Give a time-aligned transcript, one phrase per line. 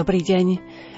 [0.00, 0.46] Dobrý deň.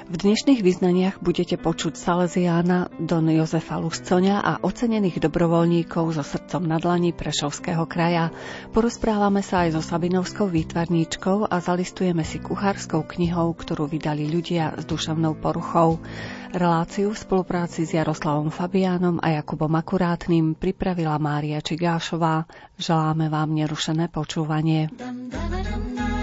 [0.06, 6.78] V dnešných vyznaniach budete počuť Salesiána Don Jozefa Luscoňa a ocenených dobrovoľníkov so srdcom na
[6.78, 8.30] dlani Prešovského kraja.
[8.70, 14.86] Porozprávame sa aj so Sabinovskou výtvarníčkou a zalistujeme si kuchárskou knihou, ktorú vydali ľudia s
[14.86, 15.98] duševnou poruchou.
[16.54, 22.46] Reláciu v spolupráci s Jaroslavom Fabiánom a Jakubom Akurátnym pripravila Mária Čigášová.
[22.78, 24.94] Želáme vám nerušené počúvanie.
[24.94, 26.21] Dum, dum, dum,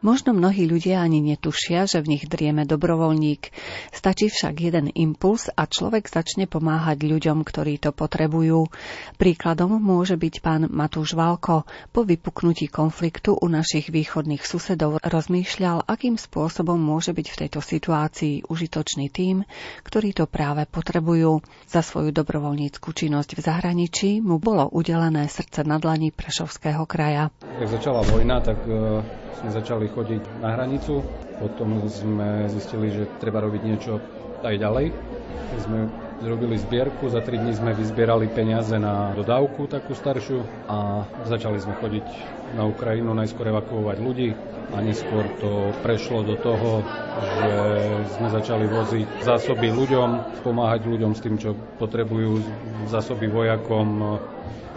[0.00, 3.52] Možno mnohí ľudia ani netušia, že v nich drieme dobrovoľník.
[4.00, 8.72] Stačí však jeden impuls a človek začne pomáhať ľuďom, ktorí to potrebujú.
[9.20, 11.68] Príkladom môže byť pán Matúš Valko.
[11.92, 18.48] Po vypuknutí konfliktu u našich východných susedov rozmýšľal, akým spôsobom môže byť v tejto situácii
[18.48, 19.44] užitočný tým,
[19.84, 21.44] ktorí to práve potrebujú.
[21.68, 27.28] Za svoju dobrovoľníckú činnosť v zahraničí mu bolo udelené srdce na dlani Prešovského kraja.
[27.44, 29.04] Keď začala vojna, tak e,
[29.44, 31.04] sme začali chodiť na hranicu.
[31.40, 33.89] Potom sme zistili, že treba robiť niečo
[34.44, 34.86] aj ďalej.
[35.66, 35.90] Sme
[36.20, 41.74] zrobili zbierku, za 3 dní sme vyzbierali peniaze na dodávku takú staršiu a začali sme
[41.80, 42.06] chodiť
[42.54, 44.36] na Ukrajinu, najskôr evakuovať ľudí
[44.70, 46.84] a neskôr to prešlo do toho,
[47.40, 47.52] že
[48.20, 52.38] sme začali voziť zásoby ľuďom, pomáhať ľuďom s tým, čo potrebujú,
[52.86, 54.20] zásoby vojakom,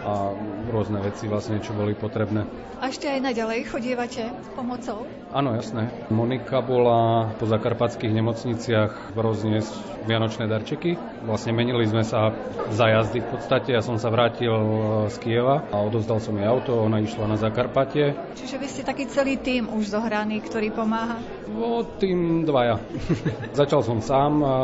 [0.04, 0.36] a
[0.68, 2.44] rôzne veci vlastne, čo boli potrebné.
[2.78, 5.08] A ešte aj naďalej chodievate pomocou?
[5.32, 5.88] Áno, jasné.
[6.12, 10.94] Monika bola po zakarpatských nemocniciach rozniesť vianočné darčeky.
[11.24, 12.30] Vlastne menili sme sa
[12.70, 13.72] za jazdy v podstate.
[13.72, 14.52] Ja som sa vrátil
[15.08, 18.12] z Kieva a odozdal som jej auto, ona išla na Zakarpatie.
[18.36, 21.18] Čiže vy ste taký celý tým už zohraný, ktorý pomáha?
[21.56, 22.78] O tým dvaja.
[23.58, 24.54] Začal som sám a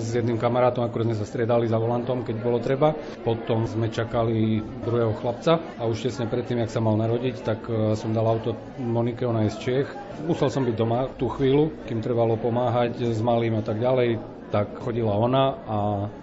[0.00, 2.96] s jedným kamarátom, ako sme sa striedali za volantom, keď bolo treba.
[3.22, 7.98] Potom sme čakali druhého chlapca a už tesne predtým, jak sa mal narodiť, tak e,
[7.98, 9.88] som dal auto Monike, ona je z Čech.
[10.24, 14.80] Musel som byť doma tú chvíľu, kým trvalo pomáhať s malým a tak ďalej tak
[14.80, 15.78] chodila ona a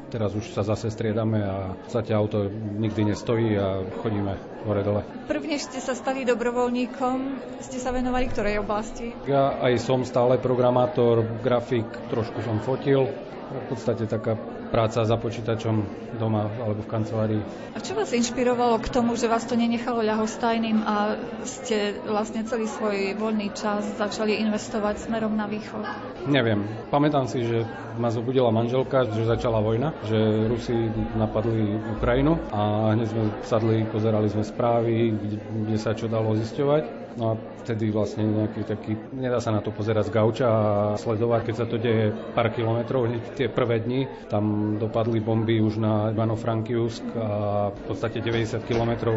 [0.09, 4.33] teraz už sa zase striedame a sa auto nikdy nestojí a chodíme
[4.65, 5.01] hore dole.
[5.29, 7.17] Prvne ste sa stali dobrovoľníkom,
[7.61, 9.13] ste sa venovali ktorej oblasti?
[9.29, 13.05] Ja aj som stále programátor, grafik, trošku som fotil.
[13.45, 14.33] V podstate taká
[14.75, 15.88] práca za počítačom
[16.19, 17.42] doma alebo v kancelárii.
[17.72, 21.16] A čo vás inšpirovalo k tomu, že vás to nenechalo ľahostajným a
[21.48, 25.80] ste vlastne celý svoj voľný čas začali investovať smerom na východ?
[26.27, 26.68] Neviem.
[26.92, 27.63] Pamätám si, že
[27.95, 30.75] ma zobudila manželka, že začala vojna, že Rusi
[31.16, 37.04] napadli Ukrajinu a hneď sme sadli, pozerali sme správy, kde, kde sa čo dalo zisťovať
[37.15, 37.33] No a
[37.63, 40.62] vtedy vlastne nejaký taký, nedá sa na to pozerať z gauča a
[41.00, 45.79] sledovať, keď sa to deje pár kilometrov, hneď tie prvé dni, tam dopadli bomby už
[45.79, 47.29] na Ivano-Frankiusk a
[47.71, 49.15] v podstate 90 kilometrov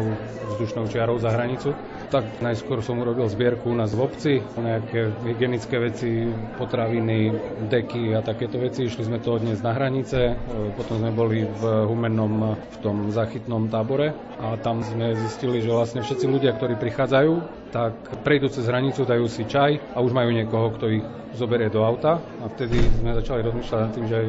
[0.55, 1.75] vzdušnou čiarou za hranicu.
[2.07, 7.35] Tak najskôr som urobil zbierku u nás v obci, nejaké hygienické veci, potraviny,
[7.67, 8.87] deky a takéto veci.
[8.87, 10.39] Išli sme to dnes na hranice,
[10.79, 16.01] potom sme boli v Humennom v tom zachytnom tábore a tam sme zistili, že vlastne
[16.01, 17.93] všetci ľudia, ktorí prichádzajú, tak
[18.25, 21.05] prejdú cez hranicu, dajú si čaj a už majú niekoho, kto ich
[21.37, 24.19] zoberie do auta a vtedy sme začali rozmýšľať nad tým, že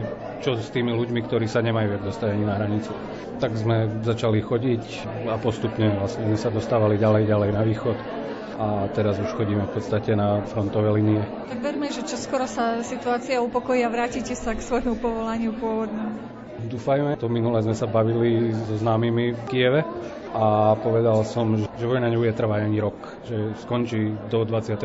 [0.45, 2.93] čo s tými ľuďmi, ktorí sa nemajú viac dostať ani na hranicu.
[3.41, 4.85] Tak sme začali chodiť
[5.33, 7.97] a postupne vlastne sme sa dostávali ďalej, ďalej na východ
[8.61, 11.25] a teraz už chodíme v podstate na frontové linie.
[11.49, 16.40] Tak verme, že čo skoro sa situácia upokojí a vrátite sa k svojmu povolaniu pôvodnému.
[16.69, 19.81] Dúfajme, to minule sme sa bavili so známymi v Kieve
[20.37, 24.77] a povedal som, že vojna nebude trvať ani rok, že skončí do 23.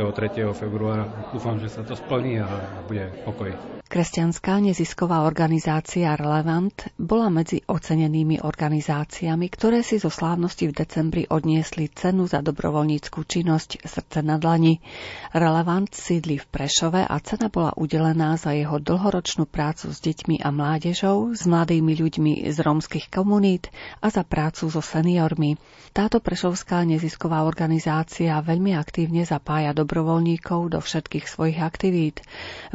[0.56, 1.06] februára.
[1.36, 2.48] Dúfam, že sa to splní a
[2.88, 3.75] bude pokoj.
[3.96, 11.88] Kresťanská nezisková organizácia Relevant bola medzi ocenenými organizáciami, ktoré si zo slávnosti v decembri odniesli
[11.88, 14.84] cenu za dobrovoľníckú činnosť Srdce na dlani.
[15.32, 20.52] Relevant sídli v Prešove a cena bola udelená za jeho dlhoročnú prácu s deťmi a
[20.52, 23.72] mládežou, s mladými ľuďmi z rómskych komunít
[24.04, 25.56] a za prácu so seniormi.
[25.96, 32.20] Táto prešovská nezisková organizácia veľmi aktívne zapája dobrovoľníkov do všetkých svojich aktivít.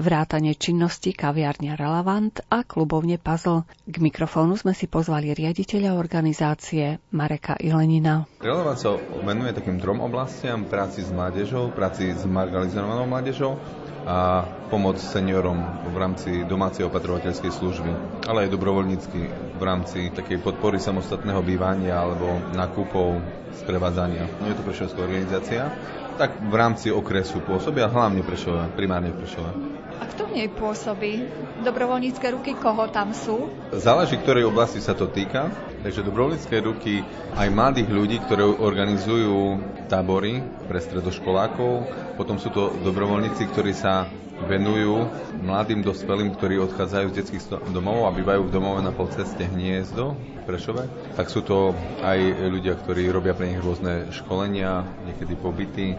[0.00, 3.66] Vrátane činnosti činnosti kaviarnia Relevant a klubovne Puzzle.
[3.86, 8.30] K mikrofónu sme si pozvali riaditeľa organizácie Mareka Ilenina.
[8.38, 8.94] Relevant sa
[9.26, 13.58] venuje takým trom oblastiam, práci s mládežou, práci s marginalizovanou mládežou
[14.06, 15.60] a pomoc seniorom
[15.90, 17.90] v rámci domácej opatrovateľskej služby,
[18.30, 19.20] ale aj dobrovoľnícky
[19.58, 23.18] v rámci takej podpory samostatného bývania alebo nákupov,
[23.60, 24.24] sprevádzania.
[24.46, 25.68] Je to prešovská organizácia,
[26.16, 29.79] tak v rámci okresu pôsobia hlavne Prešove, primárne Prešove.
[30.00, 31.28] A kto v nej pôsobí?
[31.60, 33.52] Dobrovoľnícke ruky koho tam sú?
[33.76, 35.52] Záleží, ktorej oblasti sa to týka.
[35.84, 37.04] Takže dobrovoľnícke ruky
[37.36, 39.60] aj mladých ľudí, ktoré organizujú
[39.92, 41.72] tábory pre stredoškolákov.
[42.16, 44.08] Potom sú to dobrovoľníci, ktorí sa
[44.48, 45.04] venujú
[45.44, 47.44] mladým dospelým, ktorí odchádzajú z detských
[47.76, 50.88] domov a bývajú v domove na polceste Hniezdo v Prešove.
[51.20, 52.18] Tak sú to aj
[52.48, 55.92] ľudia, ktorí robia pre nich rôzne školenia, niekedy pobyty,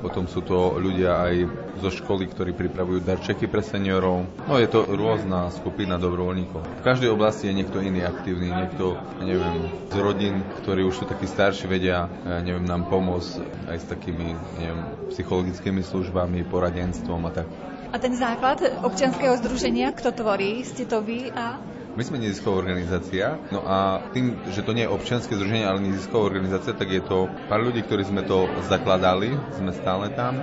[0.00, 1.34] potom sú to ľudia aj
[1.78, 4.24] zo školy, ktorí pripravujú darčeky pre seniorov.
[4.48, 6.80] No je to rôzna skupina dobrovoľníkov.
[6.80, 11.28] V každej oblasti je niekto iný aktívny, niekto, neviem, z rodín, ktorí už sú takí
[11.28, 13.30] starší, vedia, neviem, nám pomôcť
[13.68, 14.80] aj s takými, neviem,
[15.12, 17.46] psychologickými službami, poradenstvom a tak.
[17.90, 20.62] A ten základ občianského združenia, kto tvorí?
[20.62, 21.58] Ste to vy a
[21.90, 26.30] my sme nezisková organizácia, no a tým, že to nie je občianske združenie, ale nezisková
[26.30, 30.38] organizácia, tak je to pár ľudí, ktorí sme to zakladali, sme stále tam.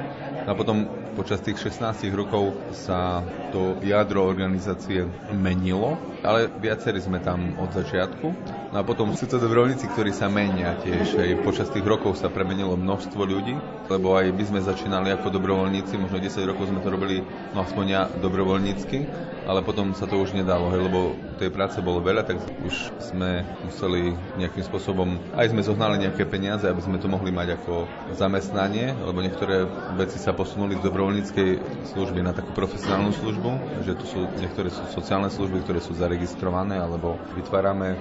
[0.47, 7.57] A potom počas tých 16 rokov sa to jadro organizácie menilo, ale viacerí sme tam
[7.57, 8.27] od začiatku.
[8.67, 11.15] No a potom sú to dobrovoľníci, ktorí sa menia tiež.
[11.15, 13.55] Aj počas tých rokov sa premenilo množstvo ľudí,
[13.87, 17.23] lebo aj my sme začínali ako dobrovoľníci, možno 10 rokov sme to robili,
[17.55, 19.07] no aspoň ja dobrovoľnícky,
[19.47, 23.47] ale potom sa to už nedalo, hej, lebo tej práce bolo veľa, tak už sme
[23.63, 27.87] museli nejakým spôsobom, aj sme zohnali nejaké peniaze, aby sme to mohli mať ako
[28.19, 29.63] zamestnanie, lebo niektoré
[29.95, 31.49] veci sa posunuli z dobrovoľníckej
[31.95, 33.49] služby na takú profesionálnu službu,
[33.87, 37.95] že tu sú niektoré sú sociálne služby, ktoré sú zaregistrované, alebo vytvárame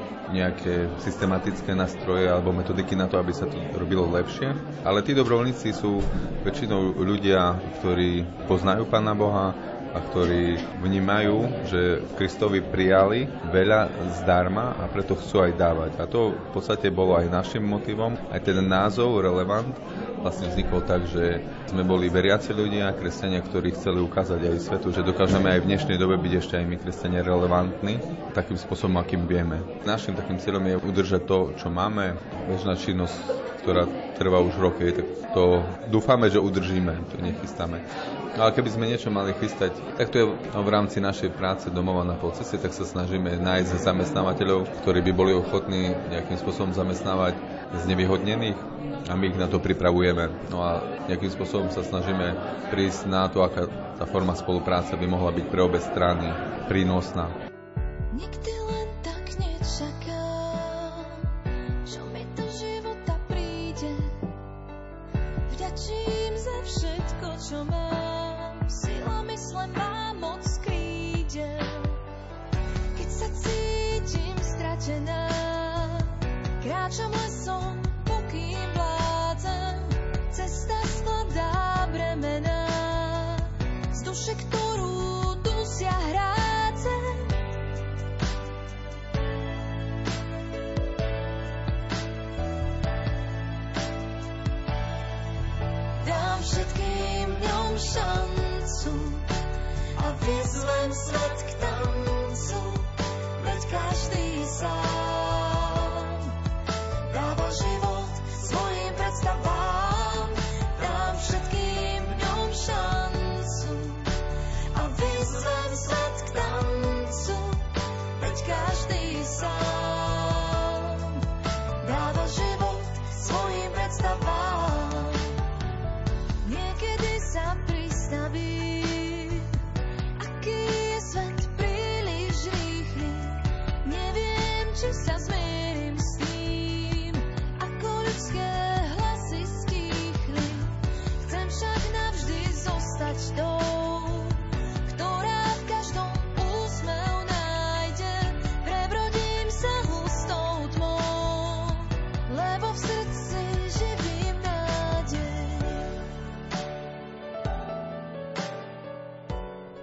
[0.56, 4.56] nejaké systematické nástroje alebo metodiky na to, aby sa to robilo lepšie.
[4.88, 6.00] Ale tí dobrovoľníci sú
[6.48, 9.52] väčšinou ľudia, ktorí poznajú Pána Boha,
[9.96, 15.92] a ktorí vnímajú, že Kristovi prijali veľa zdarma a preto chcú aj dávať.
[15.96, 19.72] A to v podstate bolo aj našim motivom, aj ten názov relevant,
[20.20, 21.40] vlastne vznikol tak, že
[21.72, 25.96] sme boli veriaci ľudia, kresťania, ktorí chceli ukázať aj svetu, že dokážeme aj v dnešnej
[25.96, 27.96] dobe byť ešte aj my kresťania relevantní
[28.36, 29.64] takým spôsobom, akým vieme.
[29.88, 33.16] Našim takým cieľom je udržať to, čo máme, bežná činnosť,
[33.64, 33.88] ktorá
[34.18, 37.82] trvá už roky, tak to dúfame, že udržíme, to nechystáme.
[38.36, 42.20] Ale keby sme niečo mali chystať, tak to je v rámci našej práce domova na
[42.20, 47.32] polceste, tak sa snažíme nájsť zamestnávateľov, ktorí by boli ochotní nejakým spôsobom zamestnávať
[47.88, 48.60] znevýhodnených
[49.08, 50.52] a my ich na to pripravujeme.
[50.52, 52.36] No a nejakým spôsobom sa snažíme
[52.68, 56.28] prísť na to, aká tá forma spolupráce by mohla byť pre obe strany
[56.68, 57.32] prínosná.
[58.12, 58.85] Nikdy len
[97.78, 98.94] šancu
[99.96, 102.62] a vyzvem svet k tancu,
[103.44, 105.35] veď každý sám.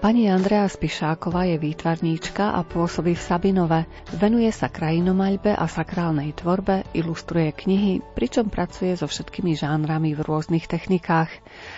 [0.04, 3.88] Pani Andrea Spišáková je výtvarníčka a pôsobí v Sabinove.
[4.12, 10.68] Venuje sa krajinomaľbe a sakrálnej tvorbe, ilustruje knihy, pričom pracuje so všetkými žánrami v rôznych
[10.68, 11.32] technikách.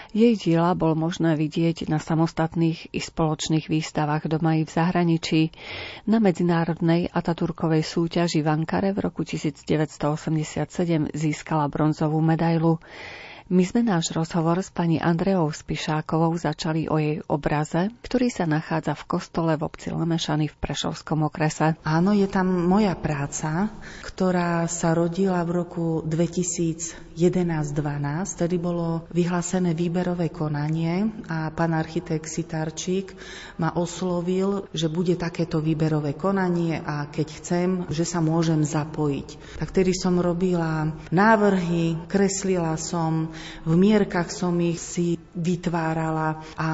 [0.09, 5.53] Jej diela bol možné vidieť na samostatných i spoločných výstavách doma i v zahraničí.
[6.09, 12.81] Na medzinárodnej Ataturkovej súťaži v Ankare v roku 1987 získala bronzovú medailu.
[13.45, 18.97] My sme náš rozhovor s pani Andreou Spišákovou začali o jej obraze, ktorý sa nachádza
[18.97, 21.77] v kostole v obci Lemešany v Prešovskom okrese.
[21.85, 23.69] Áno, je tam moja práca,
[24.01, 27.13] ktorá sa rodila v roku 2011-12,
[28.33, 33.13] tedy bolo vyhlásené výberové konanie a pán architekt Sitarčík
[33.61, 39.61] ma oslovil, že bude takéto výberové konanie a keď chcem, že sa môžem zapojiť.
[39.61, 46.69] Tak tedy som robila návrhy, kreslila som, v mierkach som ich si vytvárala a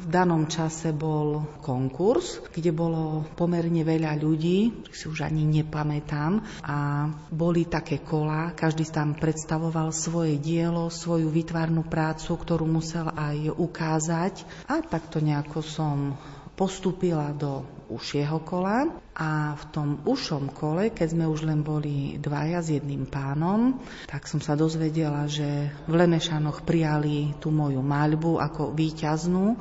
[0.00, 7.08] v danom čase bol konkurs, kde bolo pomerne veľa ľudí, si už ani nepamätám a
[7.28, 14.34] boli také kola, každý tam predstavoval svoje dielo, svoju vytvárnu prácu, ktorú musel aj ukázať.
[14.72, 16.16] A takto nejako som
[16.56, 22.60] postúpila do užšieho kola a v tom ušom kole, keď sme už len boli dvaja
[22.60, 28.74] s jedným pánom, tak som sa dozvedela, že v Lemešanoch prijali tú moju maľbu ako
[28.74, 29.56] výťaznú,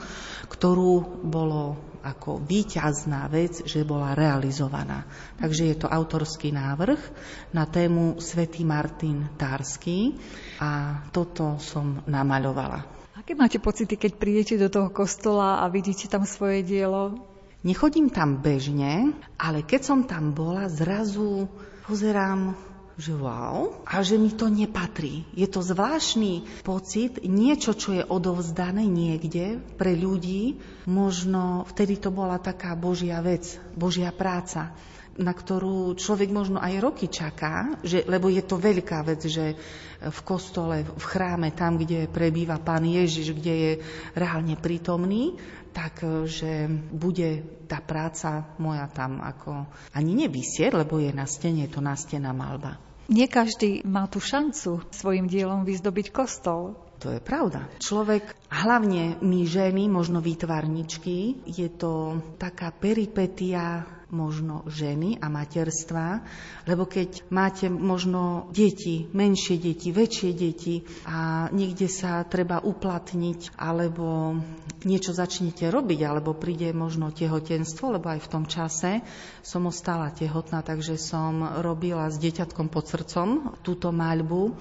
[0.49, 5.09] ktorú bolo ako výťazná vec, že bola realizovaná.
[5.41, 7.01] Takže je to autorský návrh
[7.49, 10.13] na tému Svetý Martin Társky
[10.61, 12.85] a toto som namaľovala.
[13.17, 17.34] Aké máte pocity, keď prídete do toho kostola a vidíte tam svoje dielo?
[17.65, 21.49] Nechodím tam bežne, ale keď som tam bola, zrazu
[21.89, 22.53] pozerám,
[22.93, 25.25] že wow, a že mi to nepatrí.
[25.33, 32.37] Je to zvláštny pocit, niečo, čo je odovzdané niekde pre ľudí, možno vtedy to bola
[32.37, 34.77] taká Božia vec, Božia práca
[35.15, 39.55] na ktorú človek možno aj roky čaká, že, lebo je to veľká vec, že
[40.03, 43.71] v kostole, v chráme, tam, kde prebýva pán Ježiš, kde je
[44.11, 45.39] reálne prítomný,
[45.75, 51.75] tak že bude tá práca moja tam ako ani nevysieť, lebo je na stene, je
[51.75, 52.79] to nastená malba.
[53.11, 56.73] Nie každý má tú šancu svojim dielom vyzdobiť kostol.
[57.03, 57.69] To je pravda.
[57.77, 66.23] Človek, hlavne my ženy, možno výtvarničky, je to taká peripetia možno ženy a materstva,
[66.63, 74.39] lebo keď máte možno deti, menšie deti, väčšie deti a niekde sa treba uplatniť alebo
[74.87, 79.03] niečo začnete robiť, alebo príde možno tehotenstvo, lebo aj v tom čase
[79.41, 84.55] som ostala tehotná, takže som robila s deťatkom pod srdcom túto maľbu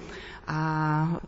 [0.45, 0.59] a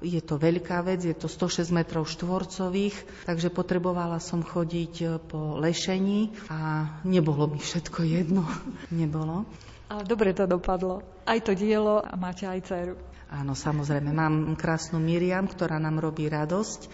[0.05, 6.37] je to veľká vec, je to 106 metrov štvorcových, takže potrebovala som chodiť po lešení
[6.53, 8.45] a nebolo mi všetko jedno.
[8.93, 9.49] Nebolo.
[9.87, 11.01] Ale dobre to dopadlo.
[11.25, 12.95] Aj to dielo a máte aj dceru.
[13.27, 14.11] Áno, samozrejme.
[14.11, 16.87] Mám krásnu Miriam, ktorá nám robí radosť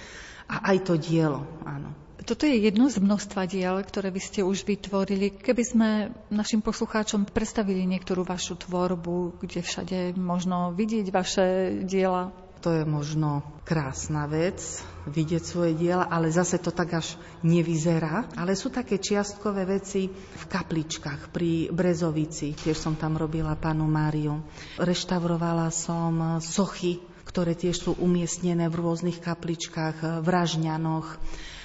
[0.50, 2.03] a aj to dielo, áno.
[2.24, 5.36] Toto je jedno z množstva diel, ktoré vy ste už vytvorili.
[5.36, 5.90] Keby sme
[6.32, 11.46] našim poslucháčom predstavili niektorú vašu tvorbu, kde všade možno vidieť vaše
[11.84, 12.32] diela.
[12.64, 14.64] To je možno krásna vec,
[15.04, 18.32] vidieť svoje diela, ale zase to tak až nevyzerá.
[18.40, 22.56] Ale sú také čiastkové veci v kapličkách pri Brezovici.
[22.56, 24.40] Tiež som tam robila panu Máriu.
[24.80, 31.18] Reštaurovala som sochy ktoré tiež sú umiestnené v rôznych kapličkách, v Ražňanoch.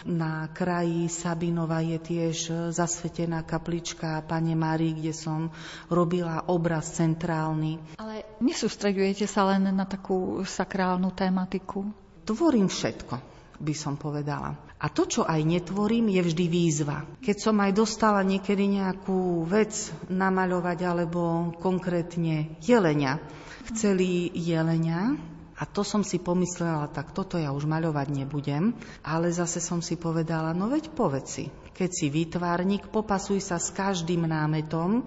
[0.09, 2.37] Na kraji Sabinova je tiež
[2.73, 5.53] zasvetená kaplička Pane Márii, kde som
[5.93, 7.77] robila obraz centrálny.
[8.01, 11.85] Ale nesústredujete sa len na takú sakrálnu tematiku?
[12.25, 13.21] Tvorím všetko,
[13.61, 14.57] by som povedala.
[14.81, 17.05] A to, čo aj netvorím, je vždy výzva.
[17.21, 23.21] Keď som aj dostala niekedy nejakú vec namaľovať, alebo konkrétne jelenia,
[23.69, 25.21] chceli jelenia,
[25.59, 28.71] a to som si pomyslela, tak toto ja už maľovať nebudem,
[29.03, 33.75] ale zase som si povedala, no veď povedz si, keď si výtvarník, popasuj sa s
[33.75, 35.03] každým námetom,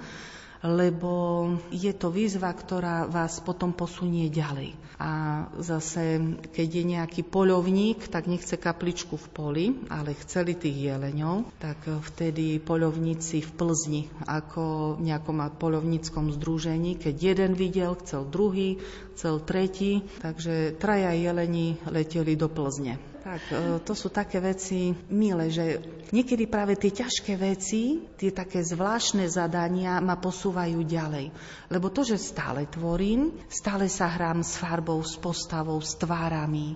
[0.62, 1.12] lebo
[1.72, 4.76] je to výzva, ktorá vás potom posunie ďalej.
[5.02, 6.22] A zase,
[6.54, 12.62] keď je nejaký poľovník, tak nechce kapličku v poli, ale chceli tých jeleňov, tak vtedy
[12.62, 18.78] poľovníci v Plzni, ako v nejakom poľovníckom združení, keď jeden videl, chcel druhý,
[19.18, 23.11] chcel tretí, takže traja jelení leteli do Plzne.
[23.22, 25.78] Tak, e, to sú také veci milé, že
[26.10, 31.30] niekedy práve tie ťažké veci, tie také zvláštne zadania ma posúvajú ďalej.
[31.70, 36.74] Lebo to, že stále tvorím, stále sa hrám s farbou, s postavou, s tvárami,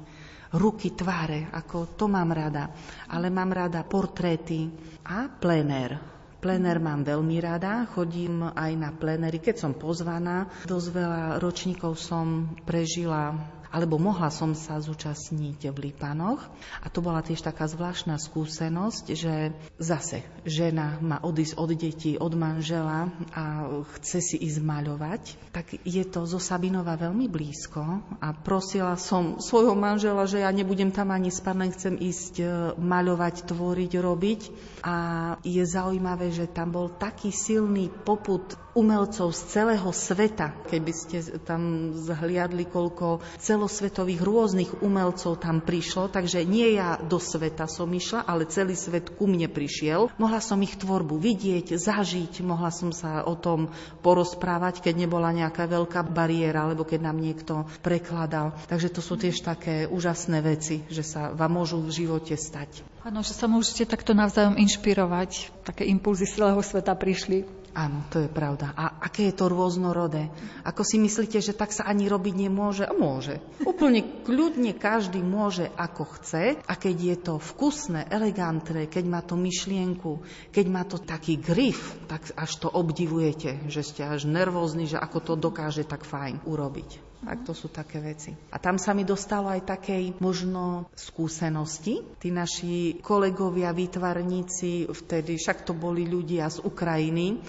[0.53, 2.69] ruky, tváre, ako to mám rada.
[3.09, 4.69] Ale mám rada portréty
[5.01, 5.97] a plenér.
[6.45, 10.45] Plener mám veľmi rada, chodím aj na plenery, keď som pozvaná.
[10.69, 13.33] Dosť veľa ročníkov som prežila
[13.75, 16.39] alebo mohla som sa zúčastniť v Lipanoch.
[16.79, 22.31] A to bola tiež taká zvláštna skúsenosť, že zase žena má odísť od detí, od
[22.39, 23.67] manžela a
[23.99, 27.83] chce si ísť maľovať, tak je to zo Sabinova veľmi blízko
[28.23, 32.45] a prosila som svojho manžela, že ja nebudem tam ani spať, len chcem ísť e,
[32.79, 34.41] maľovať, tvoriť, robiť.
[34.87, 34.95] A
[35.43, 40.51] je zaujímavé, že tam bol taký silný poput umelcov z celého sveta.
[40.67, 47.65] Keby ste tam zhliadli, koľko celosvetových rôznych umelcov tam prišlo, takže nie ja do sveta
[47.71, 50.11] som išla, ale celý svet ku mne prišiel.
[50.19, 53.71] Mohla som ich tvorbu vidieť, zažiť, mohla som sa o tom
[54.03, 58.53] porozprávať, keď nebola nejaká veľká bariéra, alebo keď nám niekto prekladal.
[58.67, 62.94] Takže to sú tiež také úžasné veci, že sa vám môžu v živote stať.
[63.05, 65.53] Áno, že sa môžete takto navzájom inšpirovať.
[65.61, 67.45] Také impulzy celého sveta prišli.
[67.77, 68.73] Áno, to je pravda.
[68.73, 70.33] A aké je to rôznorodé?
[70.65, 72.89] Ako si myslíte, že tak sa ani robiť nemôže?
[72.97, 73.45] Môže.
[73.61, 76.57] Úplne kľudne každý môže, ako chce.
[76.65, 81.93] A keď je to vkusné, elegantné, keď má to myšlienku, keď má to taký grif,
[82.09, 87.14] tak až to obdivujete, že ste až nervózni, že ako to dokáže tak fajn urobiť.
[87.25, 88.37] Tak to sú také veci.
[88.53, 92.05] A tam sa mi dostalo aj takej možno skúsenosti.
[92.21, 97.41] Tí naši kolegovia, výtvarníci, vtedy však to boli ľudia z Ukrajiny,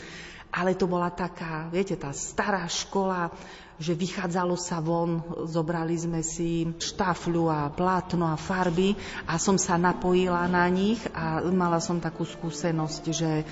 [0.56, 3.28] ale to bola taká, viete, tá stará škola,
[3.76, 8.96] že vychádzalo sa von, zobrali sme si štafľu a plátno a farby
[9.28, 13.44] a som sa napojila na nich a mala som takú skúsenosť, že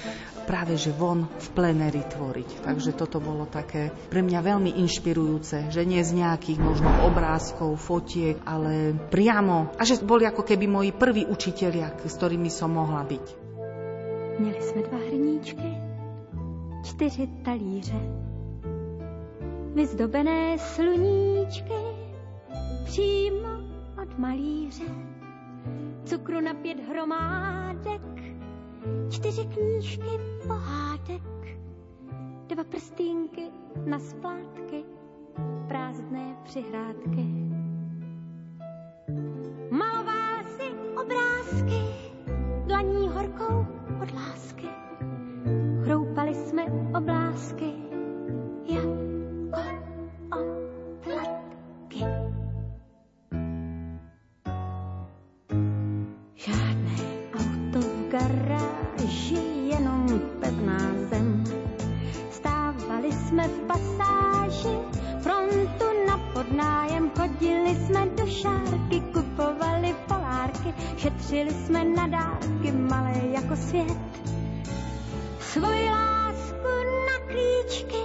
[0.44, 2.68] práve že von v plenery tvoriť.
[2.68, 8.38] Takže toto bolo také pre mňa veľmi inšpirujúce, že nie z nejakých možno obrázkov, fotiek,
[8.44, 9.72] ale priamo.
[9.80, 13.26] A že boli ako keby moji prví učitelia, s ktorými som mohla byť.
[14.38, 15.70] Měli jsme dva hrníčky,
[16.84, 18.00] čtyři talíře,
[19.74, 21.80] vyzdobené sluníčky,
[22.84, 23.48] přímo
[24.02, 24.84] od malíře,
[26.04, 28.33] cukru na pět hromádek,
[29.10, 30.10] čtyři knížky
[30.46, 31.58] pohádek,
[32.46, 33.50] dva prstínky
[33.86, 34.84] na splátky,
[35.68, 37.26] prázdné přihrádky.
[39.70, 40.70] Maloval si
[41.02, 41.80] obrázky,
[42.66, 43.66] dlaní horkou
[44.02, 44.68] od lásky.
[45.84, 46.64] Chroupali jsme
[46.96, 47.72] oblásky,
[48.64, 48.80] ja.
[58.14, 59.42] garáži
[59.74, 60.06] jenom
[60.40, 60.78] pevná
[61.10, 61.44] zem.
[62.30, 64.76] Stávali jsme v pasáži,
[65.20, 73.56] frontu na podnájem, chodili jsme do šárky, kupovali polárky, šetřili jsme na dárky, malé jako
[73.56, 73.98] svět.
[75.40, 76.70] Svoji lásku
[77.06, 78.04] na klíčky,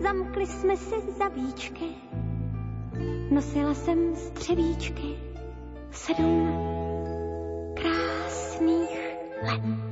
[0.00, 1.86] zamkli jsme si zabíčky,
[3.30, 5.16] nosila jsem střevíčky,
[5.90, 6.75] sedm
[7.76, 8.98] krásných
[9.42, 9.86] let.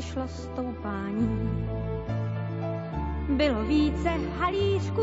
[0.00, 1.58] přišlo stoupání.
[3.28, 4.08] Bylo více
[4.38, 5.02] halířků,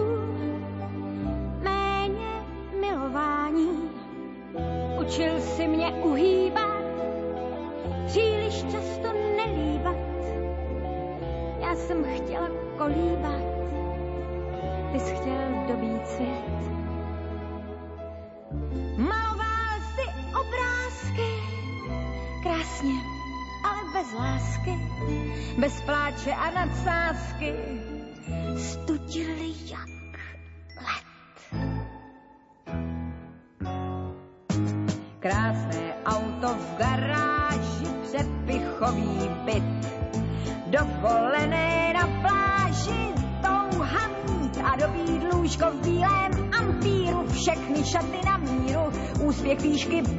[11.87, 13.43] jsem chtěla kolíbat,
[14.91, 16.63] ty jsi chtěl dobít svět.
[18.97, 20.03] Maloval si
[20.39, 21.29] obrázky,
[22.43, 23.13] krásně
[23.93, 24.79] bez lásky,
[25.57, 27.53] bez pláče a nadsázky,
[28.57, 29.02] studili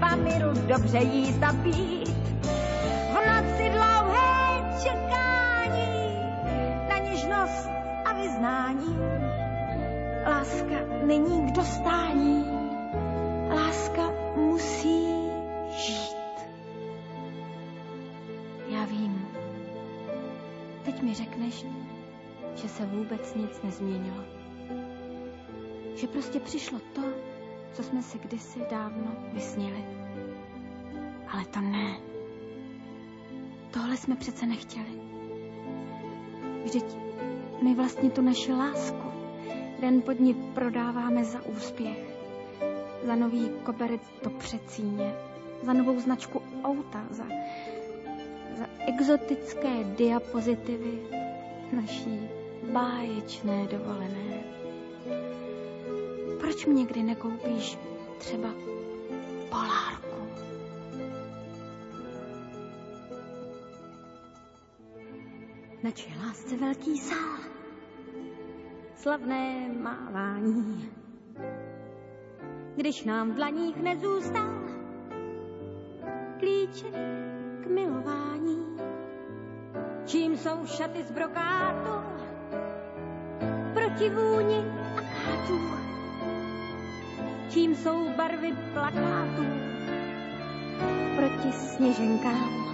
[0.05, 2.15] výšky Pamiru, dobře jíst a pít
[3.55, 6.17] noci dlouhé čekání
[6.89, 7.69] na něžnost
[8.05, 8.99] a vyznání.
[10.27, 12.45] Láska není k dostání,
[13.49, 15.07] láska musí
[15.71, 16.17] žít.
[18.69, 19.29] Já vím,
[20.85, 21.65] teď mi řekneš,
[22.55, 24.25] že se vůbec nic nezměnilo.
[25.97, 27.03] Že prostě přišlo to,
[27.75, 29.85] co jsme si kdysi dávno vysnili.
[31.29, 31.97] Ale to ne.
[33.71, 35.01] Tohle jsme přece nechtěli.
[36.65, 36.85] Vždyť
[37.63, 39.13] my vlastně tu naši lásku
[39.81, 41.99] den pod ní prodáváme za úspěch.
[43.07, 45.15] Za nový koberec do přecíně,
[45.63, 47.25] za novou značku auta, za,
[48.59, 50.99] za exotické diapozitivy
[51.73, 52.29] naší
[52.73, 54.24] báječné dovolené.
[56.55, 57.79] Proč mi někdy nekoupíš
[58.19, 58.49] třeba
[59.51, 60.29] polárku?
[65.83, 67.39] naší lásce velký sál,
[68.97, 70.91] slavné mávání.
[72.77, 74.55] Když nám v dlaních nezůstal
[76.39, 76.95] klíček
[77.65, 78.77] k milování,
[80.07, 81.91] čím jsou šaty z brokátu
[83.75, 84.65] proti vůni
[84.97, 85.94] akátů,
[87.55, 89.45] čím jsou barvy plakátů
[91.17, 92.65] proti sněženkám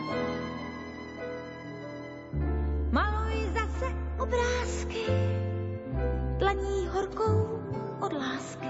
[4.21, 5.05] obrázky,
[6.39, 7.61] dlaní horkou
[8.01, 8.69] od lásky.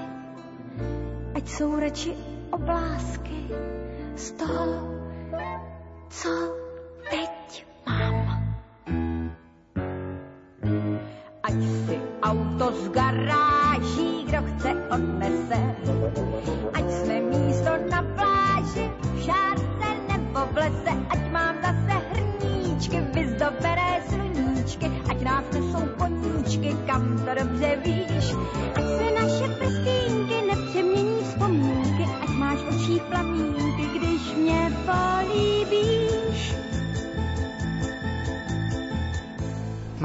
[1.34, 2.14] Ať jsou reči
[2.50, 3.48] oblásky
[4.16, 4.94] z toho,
[6.08, 6.59] co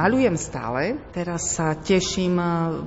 [0.05, 1.01] Malujem stále.
[1.17, 2.37] Teraz sa teším,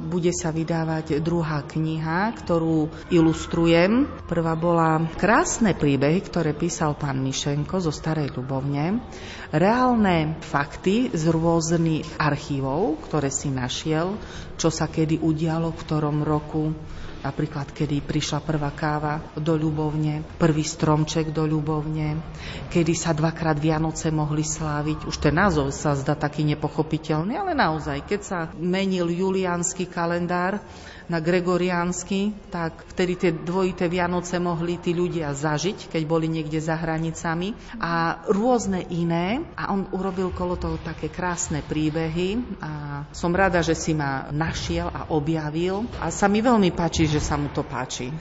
[0.06, 4.06] bude sa vydávať druhá kniha, ktorú ilustrujem.
[4.30, 9.02] Prvá bola krásne príbehy, ktoré písal pán Mišenko zo Starej Ľubovne.
[9.50, 14.14] Reálne fakty z rôznych archívov, ktoré si našiel,
[14.54, 16.70] čo sa kedy udialo, v ktorom roku,
[17.18, 22.14] Napríklad, kedy prišla prvá káva do Ľubovne, prvý stromček do Ľubovne,
[22.70, 25.02] kedy sa dvakrát Vianoce mohli sláviť.
[25.02, 30.62] Už ten názov sa zdá taký nepochopiteľný, ale naozaj, keď sa menil juliánsky kalendár,
[31.08, 36.76] na gregoriánsky, tak vtedy tie dvojité Vianoce mohli tí ľudia zažiť, keď boli niekde za
[36.76, 39.40] hranicami a rôzne iné.
[39.56, 44.92] A on urobil kolo toho také krásne príbehy a som rada, že si ma našiel
[44.92, 45.88] a objavil.
[45.98, 48.12] A sa mi veľmi páči, že sa mu to páči.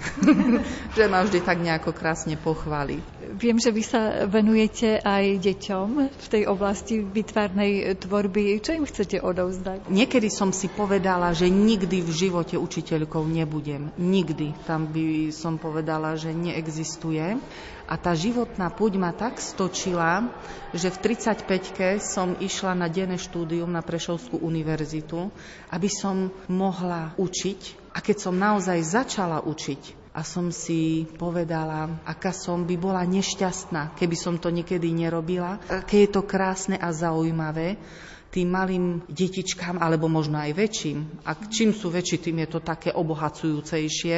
[0.97, 3.03] že ma vždy tak nejako krásne pochváli.
[3.37, 8.63] Viem, že vy sa venujete aj deťom v tej oblasti vytvárnej tvorby.
[8.63, 9.91] Čo im chcete odovzdať?
[9.91, 13.89] Niekedy som si povedala, že nikdy v živote učiteľkou nebudem.
[13.97, 14.53] Nikdy.
[14.69, 17.41] Tam by som povedala, že neexistuje.
[17.89, 20.29] A tá životná púť ma tak stočila,
[20.77, 25.33] že v 35-ke som išla na denné štúdium na Prešovskú univerzitu,
[25.73, 27.89] aby som mohla učiť.
[27.97, 33.93] A keď som naozaj začala učiť, a som si povedala, aká som by bola nešťastná,
[33.93, 37.77] keby som to niekedy nerobila, aké je to krásne a zaujímavé,
[38.31, 42.91] tým malým detičkám, alebo možno aj väčším, a čím sú väčší, tým je to také
[42.91, 44.17] obohacujúcejšie,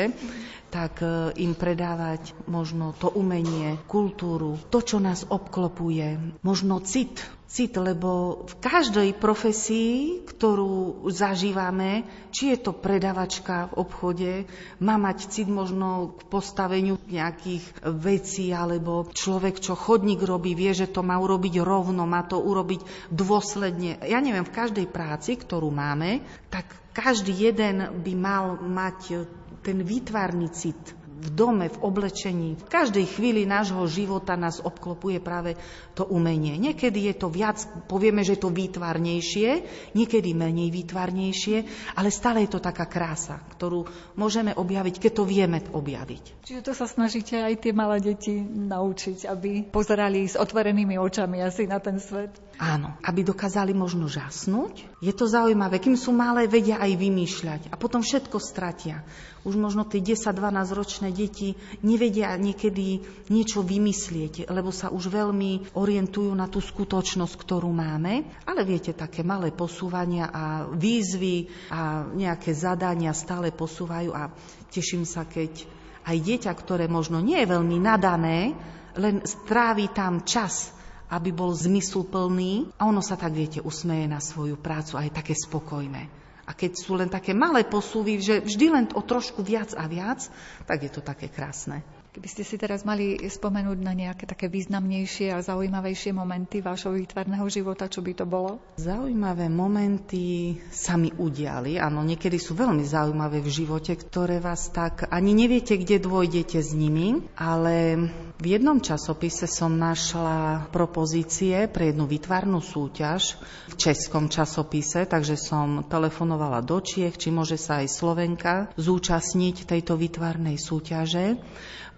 [0.69, 7.73] tak e, im predávať možno to umenie, kultúru, to, čo nás obklopuje, možno cit, cit,
[7.73, 14.31] lebo v každej profesii, ktorú zažívame, či je to predavačka v obchode,
[14.77, 17.65] má mať cit možno k postaveniu nejakých
[17.97, 23.09] vecí, alebo človek, čo chodník robí, vie, že to má urobiť rovno, má to urobiť
[23.09, 23.97] dôsledne.
[24.05, 26.21] Ja neviem, v každej práci, ktorú máme,
[26.53, 29.25] tak každý jeden by mal mať
[29.65, 32.55] ten výtvarný cit v dome, v oblečení.
[32.55, 35.59] V každej chvíli nášho života nás obklopuje práve
[35.91, 36.55] to umenie.
[36.55, 37.59] Niekedy je to viac,
[37.91, 39.49] povieme, že je to výtvarnejšie,
[39.91, 41.57] niekedy menej výtvarnejšie,
[41.99, 43.83] ale stále je to taká krása, ktorú
[44.15, 46.47] môžeme objaviť, keď to vieme objaviť.
[46.47, 51.67] Čiže to sa snažíte aj tie malé deti naučiť, aby pozerali s otvorenými očami asi
[51.67, 52.31] na ten svet?
[52.59, 54.99] Áno, aby dokázali možno žasnúť.
[54.99, 59.03] Je to zaujímavé, kým sú malé, vedia aj vymýšľať a potom všetko stratia
[59.47, 60.35] už možno tie 10-12
[60.75, 61.53] ročné deti
[61.85, 68.25] nevedia niekedy niečo vymyslieť, lebo sa už veľmi orientujú na tú skutočnosť, ktorú máme.
[68.45, 74.33] Ale viete, také malé posúvania a výzvy a nejaké zadania stále posúvajú a
[74.69, 75.65] teším sa, keď
[76.09, 78.57] aj dieťa, ktoré možno nie je veľmi nadané,
[78.97, 80.73] len strávi tam čas,
[81.09, 85.33] aby bol zmysluplný a ono sa tak, viete, usmeje na svoju prácu a je také
[85.33, 86.18] spokojné.
[86.49, 90.25] A keď sú len také malé posúvy, že vždy len o trošku viac a viac,
[90.65, 91.85] tak je to také krásne.
[92.19, 97.47] Keby ste si teraz mali spomenúť na nejaké také významnejšie a zaujímavejšie momenty vášho výtvarného
[97.47, 98.59] života, čo by to bolo?
[98.75, 101.79] Zaujímavé momenty sa mi udiali.
[101.79, 106.75] Áno, niekedy sú veľmi zaujímavé v živote, ktoré vás tak ani neviete, kde dôjdete s
[106.75, 113.39] nimi, ale v jednom časopise som našla propozície pre jednu výtvarnú súťaž
[113.71, 119.95] v českom časopise, takže som telefonovala do Čiech, či môže sa aj Slovenka zúčastniť tejto
[119.95, 121.39] výtvarnej súťaže.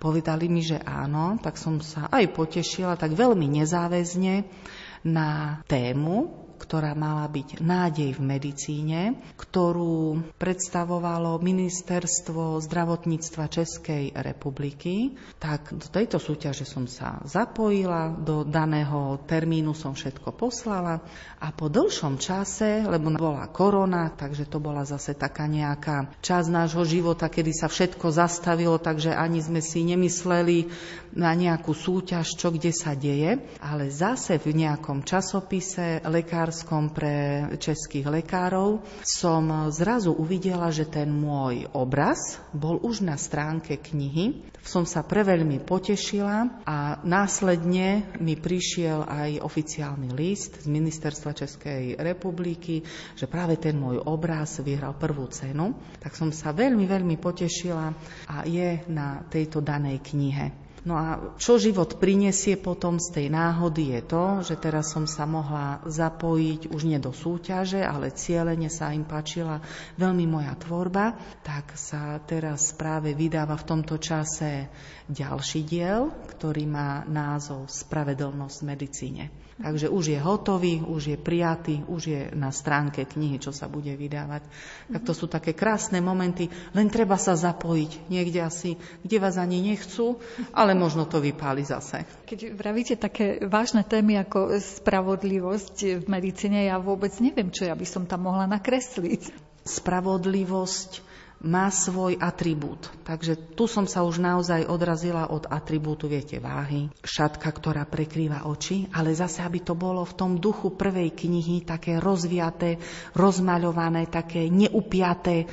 [0.02, 4.50] Povedali mi, že áno, tak som sa aj potešila, tak veľmi nezáväzne
[5.06, 9.02] na tému, ktorá mala byť nádej v medicíne,
[9.34, 15.18] ktorú predstavovalo Ministerstvo zdravotníctva Českej republiky.
[15.42, 21.02] Tak do tejto súťaže som sa zapojila, do daného termínu som všetko poslala
[21.42, 26.86] a po dlhšom čase, lebo bola korona, takže to bola zase taká nejaká časť nášho
[26.86, 30.70] života, kedy sa všetko zastavilo, takže ani sme si nemysleli
[31.18, 36.04] na nejakú súťaž, čo kde sa deje, ale zase v nejakom časopise
[36.52, 43.80] lekárskom pre českých lekárov som zrazu uvidela, že ten môj obraz bol už na stránke
[43.80, 44.44] knihy.
[44.60, 52.84] Som sa preveľmi potešila a následne mi prišiel aj oficiálny list z Ministerstva Českej republiky,
[53.16, 55.72] že práve ten môj obraz vyhral prvú cenu.
[56.04, 57.96] Tak som sa veľmi, veľmi potešila
[58.28, 60.71] a je na tejto danej knihe.
[60.82, 65.30] No a čo život prinesie potom z tej náhody je to, že teraz som sa
[65.30, 69.62] mohla zapojiť už nie do súťaže, ale cieľene sa im páčila
[70.02, 71.14] veľmi moja tvorba,
[71.46, 74.74] tak sa teraz práve vydáva v tomto čase
[75.06, 79.24] ďalší diel, ktorý má názov Spravedlnosť v medicíne.
[79.62, 83.94] Takže už je hotový, už je prijatý, už je na stránke knihy, čo sa bude
[83.94, 84.42] vydávať.
[84.90, 88.74] Tak to sú také krásne momenty, len treba sa zapojiť niekde asi,
[89.06, 90.18] kde vás ani nechcú,
[90.50, 92.10] ale možno to vypáli zase.
[92.26, 97.86] Keď vravíte také vážne témy ako spravodlivosť v medicíne, ja vôbec neviem, čo ja by
[97.86, 99.54] som tam mohla nakresliť.
[99.62, 101.11] Spravodlivosť
[101.42, 102.94] má svoj atribút.
[103.02, 108.86] Takže tu som sa už naozaj odrazila od atribútu, viete, váhy, šatka, ktorá prekrýva oči,
[108.94, 112.78] ale zase, aby to bolo v tom duchu prvej knihy, také rozviaté,
[113.18, 115.50] rozmaľované, také neupiaté,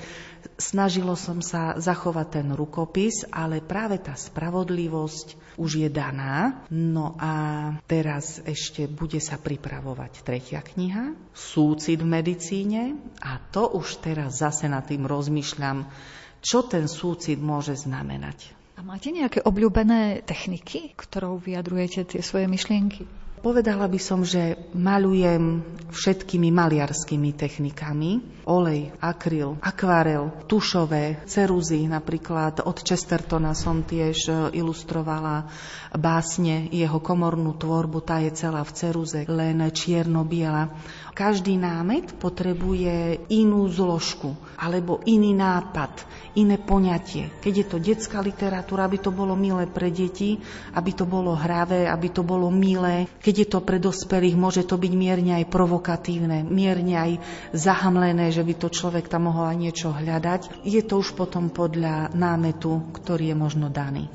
[0.56, 6.64] Snažilo som sa zachovať ten rukopis, ale práve tá spravodlivosť už je daná.
[6.70, 7.34] No a
[7.90, 14.66] teraz ešte bude sa pripravovať tretia kniha, Súcit v medicíne a to už teraz zase
[14.66, 15.86] nad tým rozmýšľam,
[16.42, 18.54] čo ten súcit môže znamenať.
[18.78, 23.27] A máte nejaké obľúbené techniky, ktorou vyjadrujete tie svoje myšlienky?
[23.38, 28.42] Povedala by som, že malujem všetkými maliarskými technikami.
[28.48, 31.84] Olej, akryl, akvarel, tušové, ceruzy.
[31.84, 35.48] Napríklad od Chestertona som tiež e, ilustrovala
[35.96, 40.72] básne, jeho komornú tvorbu, tá je celá v ceruze, len čierno-biela.
[41.12, 46.06] Každý námet potrebuje inú zložku alebo iný nápad,
[46.38, 47.42] iné poňatie.
[47.42, 50.38] Keď je to detská literatúra, aby to bolo milé pre deti,
[50.72, 53.10] aby to bolo hravé, aby to bolo milé.
[53.28, 57.12] Keď je to pre dospelých, môže to byť mierne aj provokatívne, mierne aj
[57.52, 60.64] zahamlené, že by to človek tam mohol aj niečo hľadať.
[60.64, 64.08] Je to už potom podľa námetu, ktorý je možno daný.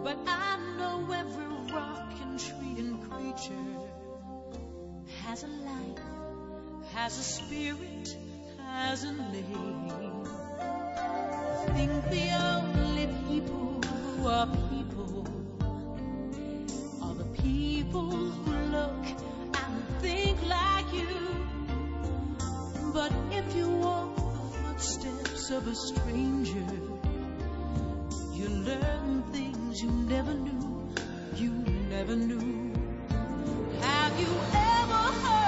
[0.00, 3.76] But I know every rock and tree and creature
[5.28, 6.17] has a life,
[6.94, 8.16] has a spirit,
[8.58, 10.24] has a name.
[11.74, 15.26] Think the only people who are people
[17.02, 19.06] are the people who look
[19.54, 21.08] and think like you.
[22.92, 24.22] But if you walk the
[24.62, 26.66] footsteps of a stranger.
[28.38, 30.88] You learn things you never knew,
[31.34, 31.50] you
[31.90, 32.72] never knew.
[33.80, 35.47] Have you ever heard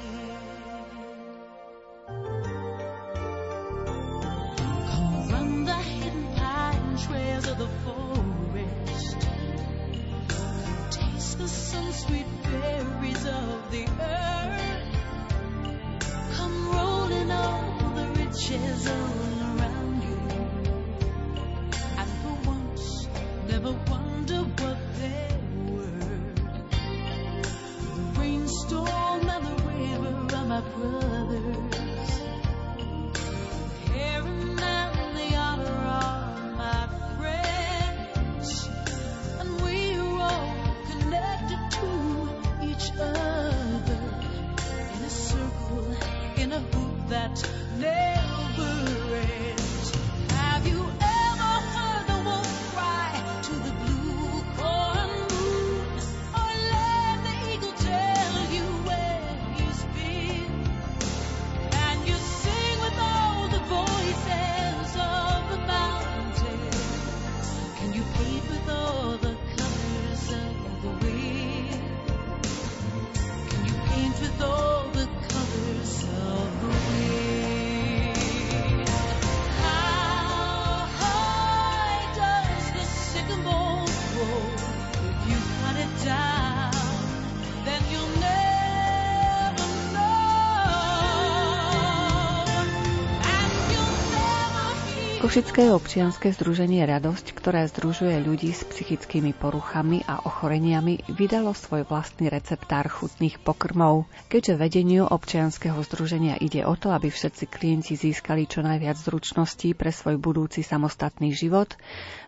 [95.31, 102.33] Košické občianske združenie Radosť, ktoré združuje ľudí s psychickými poruchami a ochoreniami, vydalo svoj vlastný
[102.33, 104.09] receptár chutných pokrmov.
[104.25, 109.93] Keďže vedeniu občianskeho združenia ide o to, aby všetci klienti získali čo najviac zručností pre
[109.93, 111.77] svoj budúci samostatný život,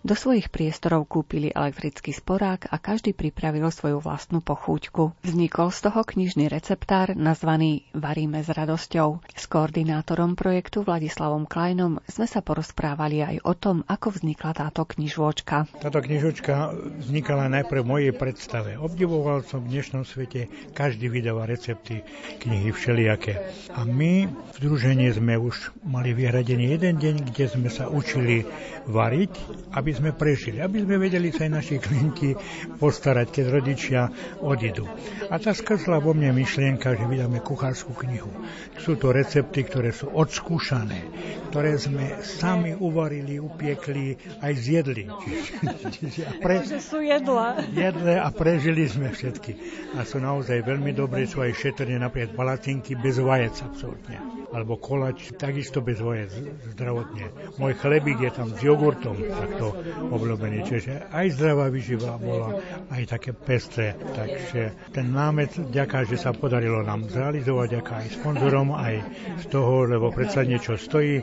[0.06, 5.15] do svojich priestorov kúpili elektrický sporák a každý pripravil svoju vlastnú pochúťku.
[5.26, 9.26] Vznikol z toho knižný receptár nazvaný Varíme s radosťou.
[9.34, 14.84] S koordinátorom projektu Vladislavom Kleinom sme sa porozprávali rozprávali aj o tom, ako vznikla táto
[14.84, 15.72] knižočka.
[15.80, 18.76] Táto knižočka vznikala najprv mojej predstave.
[18.76, 22.04] Obdivoval som v dnešnom svete, každý vydáva recepty,
[22.43, 23.39] knihy všelijaké.
[23.72, 28.43] A my v združení sme už mali vyhradený jeden deň, kde sme sa učili
[28.89, 29.32] variť,
[29.72, 32.36] aby sme prežili, aby sme vedeli sa aj naši klienti
[32.82, 34.01] postarať, keď rodičia
[34.43, 34.89] odídu.
[35.32, 38.34] A tá skrzla vo mne myšlienka, že vydáme kuchárskú knihu.
[38.82, 41.06] Sú to recepty, ktoré sú odskúšané,
[41.54, 45.06] ktoré sme sami uvarili, upiekli, aj zjedli.
[45.95, 46.66] Čiže, pre...
[46.66, 47.62] Takže sú jedla.
[47.93, 49.53] Jedle a prežili sme všetky.
[49.93, 54.17] A sú naozaj veľmi dobré, sú aj šetrne, napríklad palacinky bez vajec, absolútne.
[54.49, 56.33] Alebo kolač, takisto bez vajec,
[56.73, 57.29] zdravotne.
[57.61, 59.77] Môj chlebík je tam s jogurtom, takto
[60.09, 60.65] obľúbený.
[60.65, 62.57] Čiže aj zdravá vyživa bola,
[62.89, 63.93] aj také pestré.
[63.93, 69.05] Takže ten námet, ďaká, že sa podarilo nám zrealizovať, ďaká aj sponzorom, aj
[69.37, 71.21] z toho, lebo predsa niečo stojí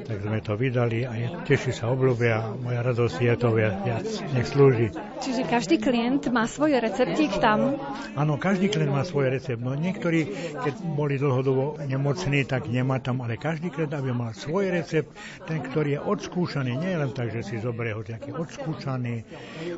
[0.00, 2.56] tak sme to vydali a je, teší sa obľúbia.
[2.56, 4.06] Moja radosť je to viac.
[4.32, 4.88] Nech slúži.
[5.22, 7.76] Čiže každý klient má svoj receptík tam?
[8.16, 9.60] Áno, každý klient má svoj recept.
[9.60, 14.72] No niektorí, keď boli dlhodobo nemocní, tak nemá tam, ale každý klient, aby mal svoj
[14.72, 15.12] recept,
[15.44, 19.26] ten, ktorý je odskúšaný, nie len tak, že si zoberie ho nejaký odskúšaný,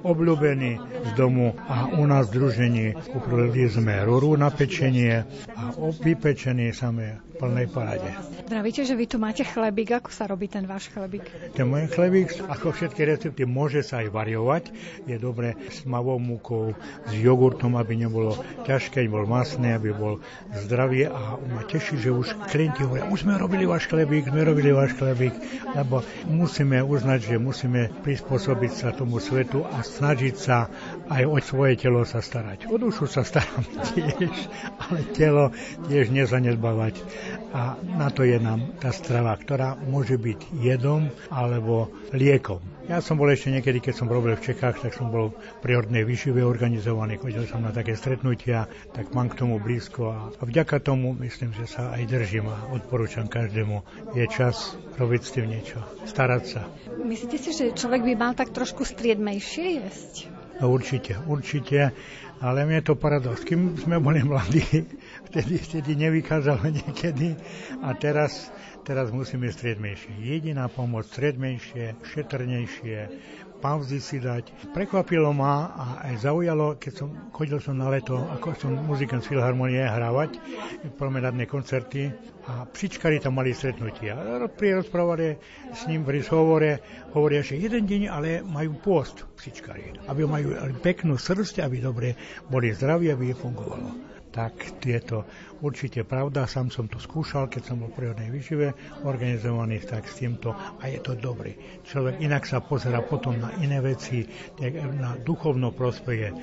[0.05, 2.87] obľúbený z domu a u nás v združení
[3.17, 5.25] upravili sme rúru na pečenie
[5.57, 5.73] a
[6.05, 8.11] vypečenie samé plnej parade.
[8.45, 9.99] Pravíte, že vy tu máte chlebík.
[9.99, 11.25] Ako sa robí ten váš chlebík?
[11.57, 14.71] Ten môj chlebík, ako všetky recepty, môže sa aj variovať.
[15.09, 16.77] Je dobre s mavou múkou,
[17.09, 18.37] s jogurtom, aby nebolo
[18.69, 20.21] ťažké, aby bol masný, aby bol
[20.53, 24.71] zdravý a ma teší, že už klienti hovoria, už sme robili váš chlebík, sme robili
[24.71, 25.35] váš chlebík,
[25.75, 30.69] lebo musíme uznať, že musíme prispôsobiť sa tomu svetu a snažiť sa
[31.09, 32.69] aj o svoje telo sa starať.
[32.69, 34.33] O dušu sa starám tiež,
[34.79, 35.45] ale telo
[35.89, 37.24] tiež nezanedbávať.
[37.55, 42.61] A na to je nám tá strava, ktorá môže byť jedom alebo liekom.
[42.85, 45.33] Ja som bol ešte niekedy, keď som robil v Čechách, tak som bol
[45.65, 50.19] pri ordnej výšive organizovaný, chodil som na také stretnutia, tak mám k tomu blízko a,
[50.37, 53.81] a vďaka tomu myslím, že sa aj držím a odporúčam každému.
[54.13, 56.69] Je čas robiť s tým niečo, starať sa.
[57.01, 60.15] Myslíte si, že človek by mal tak trošku striedmejšie jesť?
[60.61, 61.91] No určite, určite,
[62.45, 63.41] ale mne to paradox.
[63.41, 64.61] Kým sme boli mladí,
[65.33, 67.33] vtedy, vtedy nevykázalo niekedy
[67.81, 68.53] a teraz
[68.85, 70.13] Teraz musíme striedmejšie.
[70.21, 72.99] Jediná pomoc striedmejšie, šetrnejšie,
[73.65, 74.77] pauzy si dať.
[74.77, 79.33] Prekvapilo ma a aj zaujalo, keď som chodil som na leto, ako som muzikant z
[79.33, 80.37] Filharmonie hrávať,
[81.01, 82.13] promenadné koncerty
[82.45, 84.21] a psičkari tam mali stretnutia.
[84.53, 85.41] Pri rozprávali
[85.73, 86.85] s ním pri hovore,
[87.17, 90.53] hovoria, že jeden deň ale majú pôst psičkari, aby majú
[90.85, 92.21] peknú srdce, aby dobre
[92.53, 95.23] boli zdraví, aby je fungovalo tak je to
[95.63, 96.51] určite pravda.
[96.51, 98.75] Sám som to skúšal, keď som bol v prírodnej výžive
[99.07, 101.55] organizovaný, tak s týmto a je to dobrý.
[101.87, 104.27] Človek inak sa pozera potom na iné veci,
[104.99, 106.35] na duchovno prospeje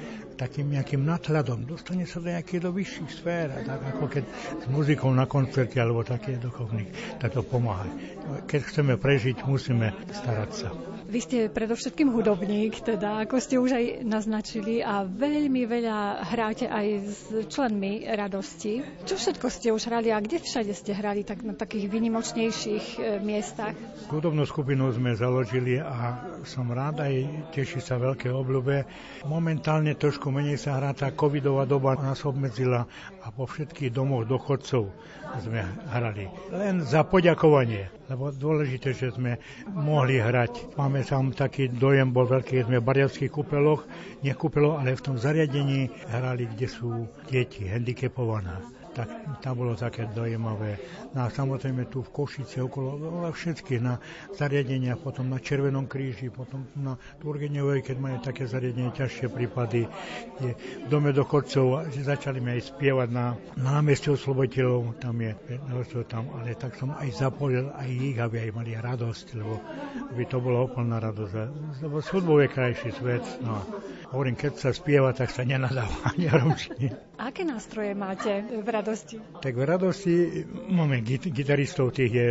[0.41, 4.25] takým nejakým nadhľadom, dostane sa do nejakých do vyšších sfér, tak ako keď
[4.57, 7.85] s muzikou na koncerte alebo také duchovných, tak to pomáha.
[8.49, 10.90] Keď chceme prežiť, musíme starať sa.
[11.12, 16.88] Vy ste predovšetkým hudobník, teda ako ste už aj naznačili a veľmi veľa hráte aj
[17.03, 17.20] s
[17.51, 18.80] členmi radosti.
[19.03, 22.99] Čo všetko ste už hrali a kde všade ste hrali tak na takých vynimočnejších e,
[23.28, 23.76] miestach?
[24.07, 28.88] Hudobnú skupinu sme založili a som rád aj teší sa veľké obľúbe.
[29.28, 32.88] Momentálne trošku menej sa hrá tá covidová doba nás obmedzila
[33.20, 34.88] a po všetkých domoch dochodcov
[35.43, 35.59] sme
[35.91, 36.32] hrali.
[36.55, 39.39] Len za poďakovanie, lebo dôležité, že sme
[39.72, 40.76] mohli hrať.
[40.76, 43.88] Máme tam taký dojem, bol veľký, sme v bariavských kúpeloch,
[44.20, 49.07] nie kúpeloch, ale v tom zariadení hrali, kde sú deti handicapované tak
[49.43, 50.79] tam bolo také dojímavé.
[51.11, 53.99] No a samozrejme tu v Košici okolo všetky na
[54.35, 59.89] zariadenia, potom na Červenom kríži, potom na Turgenevej, keď majú také zariadenie, ťažšie prípady,
[60.39, 65.33] je v dome dochodcov, začali mi aj spievať na, na námestí osloboditeľov, tam je,
[66.05, 69.57] tam, ale tak som aj zapojil aj ich, aby aj mali radosť, lebo
[70.11, 71.33] aby to bola úplná radosť.
[71.81, 73.25] Lebo s je krajší svet.
[73.41, 73.63] No.
[74.11, 76.29] Hovorím, keď sa spieva, tak sa nenadáva ani.
[77.22, 79.22] Aké nástroje máte v radosti?
[79.45, 80.15] Tak v radosti
[80.74, 82.30] máme git- gitaristov, tých je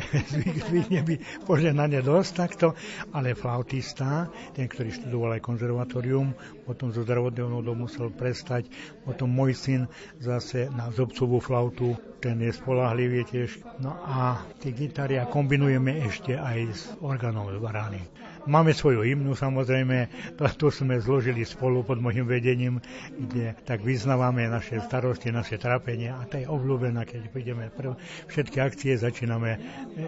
[0.68, 1.14] zvykne by
[1.48, 2.76] požehnanie dosť takto,
[3.16, 6.36] ale flautista, ten, ktorý študoval aj konzervatórium,
[6.68, 8.68] potom zo zdravotného domu musel prestať,
[9.08, 9.80] potom môj syn
[10.20, 13.64] zase na zobcovú flautu, ten je spolahlivý tiež.
[13.80, 18.04] No a tie gitary a kombinujeme ešte aj s orgánom z barány.
[18.46, 22.78] Máme svoju hymnu samozrejme, to, sme zložili spolu pod môjim vedením,
[23.12, 27.98] kde tak vyznávame naše starosti, naše trápenia a to je obľúbená, keď prídeme prv,
[28.30, 29.58] všetky akcie, začíname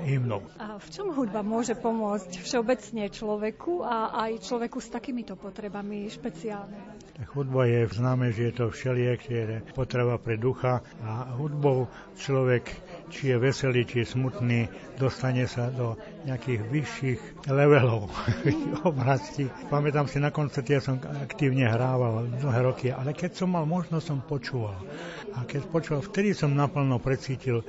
[0.07, 0.47] hymnou.
[0.63, 6.99] A v čom hudba môže pomôcť všeobecne človeku a aj človeku s takýmito potrebami špeciálne?
[7.19, 9.43] Tak hudba je známe, že je to všeliek, je
[9.75, 12.71] potreba pre ducha a hudbou človek,
[13.11, 14.61] či je veselý, či je smutný,
[14.95, 18.11] dostane sa do nejakých vyšších levelov
[18.91, 19.47] oblasti.
[19.71, 24.05] Pamätám si na koncerte, ja som aktívne hrával dlhé roky, ale keď som mal možnosť,
[24.05, 24.79] som počúval.
[25.39, 27.63] A keď počúval, vtedy som naplno precítil,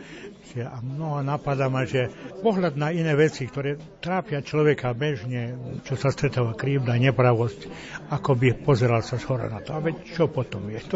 [0.50, 2.10] že a mnoho napadá ma, že
[2.42, 5.54] pohľad na iné veci, ktoré trápia človeka bežne,
[5.86, 7.70] čo sa stretáva krívda, nepravosť,
[8.10, 9.78] ako by pozeral sa zhora na to.
[9.78, 10.82] A veď čo potom je?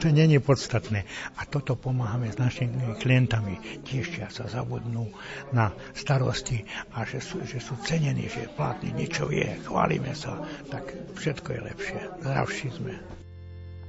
[0.00, 1.04] To nie je podstatné.
[1.36, 3.82] A toto pomáhame s našimi klientami.
[3.82, 5.10] Tiež sa zabudnú
[5.50, 6.59] na starosti
[6.92, 11.60] a že sú, že sú cenení, že platný niečo je, chválime sa, tak všetko je
[11.72, 12.00] lepšie.
[12.24, 12.94] Zdravší sme.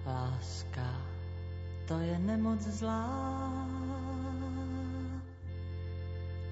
[0.05, 0.89] Láska,
[1.87, 3.07] to je nemoc zlá.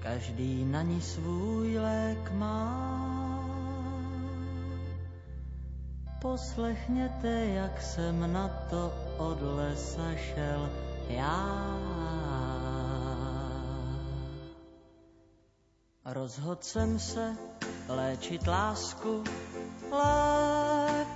[0.00, 2.72] Každý na ní svůj lék má.
[6.20, 10.70] Poslechněte, jak jsem na to od lesa šel
[11.08, 12.39] já.
[16.12, 17.36] Rozhodl jsem se
[17.88, 19.24] léčit lásku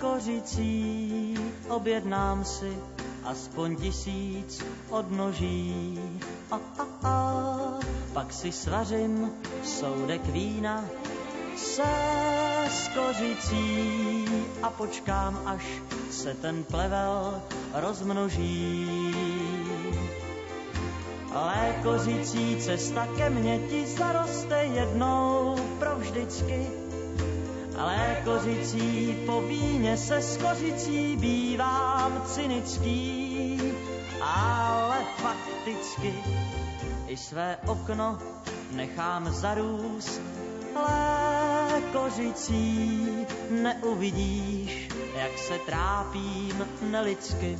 [0.01, 1.35] lékořicí.
[1.69, 2.79] Objednám si
[3.25, 6.01] aspoň tisíc odnoží.
[6.51, 6.61] A, a,
[7.09, 7.81] a,
[8.13, 9.33] pak si svařím
[9.65, 10.85] soudek vína
[11.57, 11.83] se
[12.69, 14.25] skořicí
[14.63, 17.43] a počkám, až se ten plevel
[17.75, 19.64] rozmnoží.
[21.35, 26.67] Lékořící cesta ke mně ti zaroste jednou provždycky.
[27.77, 33.61] Lékořící po víně se skořicí bývám cynický,
[34.21, 36.15] ale fakticky
[37.07, 38.19] i své okno
[38.73, 40.23] nechám zarůst
[41.73, 43.09] lékořicí.
[43.51, 47.59] Neuvidíš, jak se trápím nelidsky.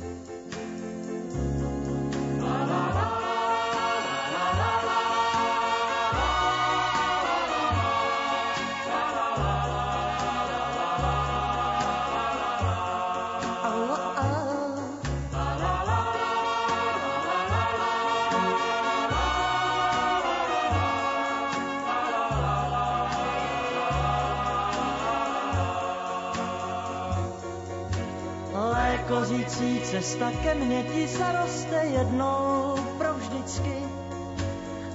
[29.91, 33.83] Cesta ke mně ti zaroste jednou provždycky.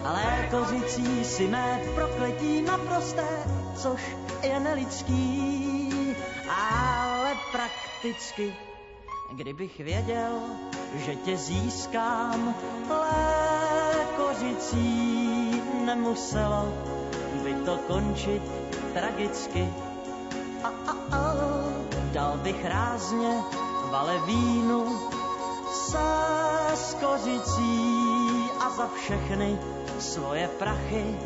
[0.04, 3.28] Ale kořící si mé prokletí naprosté,
[3.74, 6.16] což je nelidský,
[6.48, 8.54] ale prakticky.
[9.32, 10.40] Kdybych věděl,
[10.94, 12.54] že tě získám,
[14.16, 16.68] kořící nemuselo
[17.42, 18.42] by to končit
[18.92, 19.68] tragicky.
[20.64, 21.34] A, a, a,
[22.12, 23.59] dal bych rázně
[23.90, 24.98] vale vínu
[25.72, 25.98] se
[26.74, 29.58] skořicí a za všechny
[29.98, 31.18] svoje prachy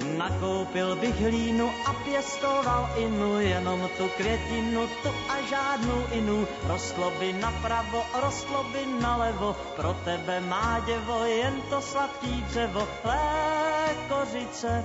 [0.00, 6.48] Nakoupil bych hlínu a pěstoval inu, jenom tu květinu, tu a žádnou inu.
[6.66, 12.88] Rostlo by napravo, rostlo by nalevo, pro tebe má děvo, jen to sladký dřevo.
[13.04, 14.84] Lékořice,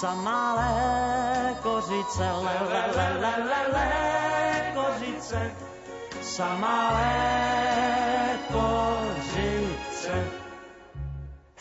[0.00, 4.28] samá lékořice, le, le, le, le, le, lékořice
[4.68, 5.67] samá kořice
[6.28, 9.27] sa malé poz.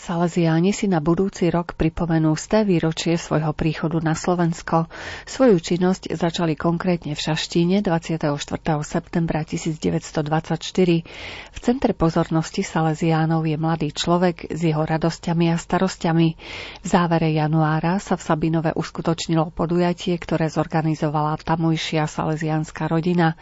[0.07, 4.87] Salesiáni si na budúci rok pripomenú sté výročie svojho príchodu na Slovensko.
[5.27, 8.39] Svoju činnosť začali konkrétne v Šaštíne 24.
[8.87, 10.23] septembra 1924.
[11.51, 16.27] V centre pozornosti Salesiánov je mladý človek s jeho radosťami a starosťami.
[16.79, 23.35] V závere januára sa v Sabinove uskutočnilo podujatie, ktoré zorganizovala tamojšia salesiánska rodina.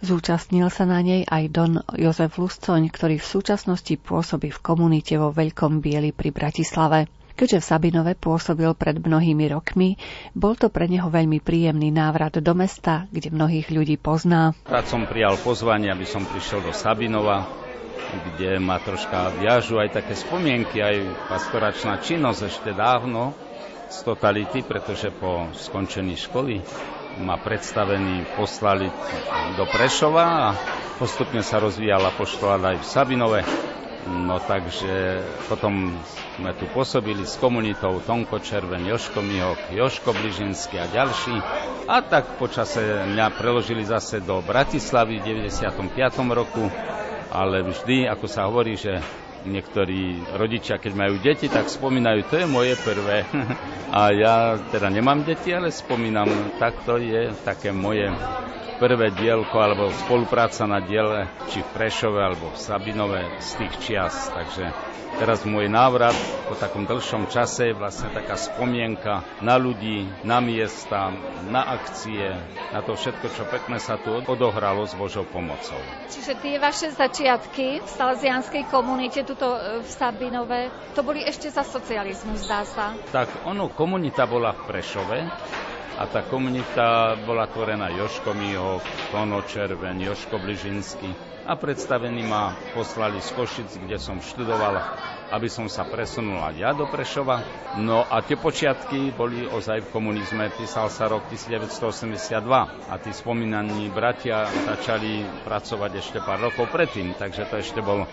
[0.00, 5.28] Zúčastnil sa na nej aj Don Jozef Luscoň, ktorý v súčasnosti pôsobí v komunite vo
[5.28, 7.00] Veľkom Bieli diely pri Bratislave.
[7.36, 10.00] Keďže v Sabinove pôsobil pred mnohými rokmi,
[10.32, 14.56] bol to pre neho veľmi príjemný návrat do mesta, kde mnohých ľudí pozná.
[14.64, 17.44] Rád som prijal pozvanie, aby som prišiel do Sabinova,
[18.32, 23.36] kde ma troška viažu aj také spomienky, aj pastoračná činnosť ešte dávno
[23.92, 26.64] z totality, pretože po skončení školy
[27.20, 28.88] ma predstavený poslali
[29.60, 30.46] do Prešova a
[30.96, 33.40] postupne sa rozvíjala poštolát aj v Sabinove.
[34.06, 35.18] No takže
[35.50, 35.98] potom
[36.38, 41.36] sme tu pôsobili s komunitou Tonko Červen, Joško Mihok, Joško Bližinský a ďalší.
[41.90, 45.90] A tak počase mňa preložili zase do Bratislavy v 95.
[46.30, 46.70] roku,
[47.34, 49.02] ale vždy, ako sa hovorí, že
[49.46, 53.24] niektorí rodičia, keď majú deti, tak spomínajú, to je moje prvé.
[53.96, 56.28] A ja teda nemám deti, ale spomínam,
[56.58, 58.10] tak to je také moje
[58.76, 64.14] prvé dielko alebo spolupráca na diele, či v Prešove alebo v Sabinove z tých čias.
[64.34, 66.12] Takže teraz môj návrat
[66.44, 71.08] po takom dlhšom čase vlastne taká spomienka na ľudí, na miesta,
[71.48, 72.36] na akcie,
[72.70, 75.80] na to všetko, čo pekné sa tu odohralo s Božou pomocou.
[76.12, 81.64] Čiže tie vaše začiatky v salesianskej komunite tuto e, v Sabinove, to boli ešte za
[81.64, 82.92] socializmu, zdá sa.
[83.08, 85.18] Tak ono, komunita bola v Prešove,
[85.96, 93.20] a tá komunita bola tvorená Joško Mího, Tono Červen, Joško Bližinsky a predstavení ma poslali
[93.22, 94.82] z Košic, kde som študoval
[95.30, 97.42] aby som sa presunul aj ja do Prešova.
[97.78, 102.42] No a tie počiatky boli ozaj v komunizme, písal sa rok 1982
[102.90, 108.06] a tí spomínaní bratia začali pracovať ešte pár rokov predtým, takže to ešte bol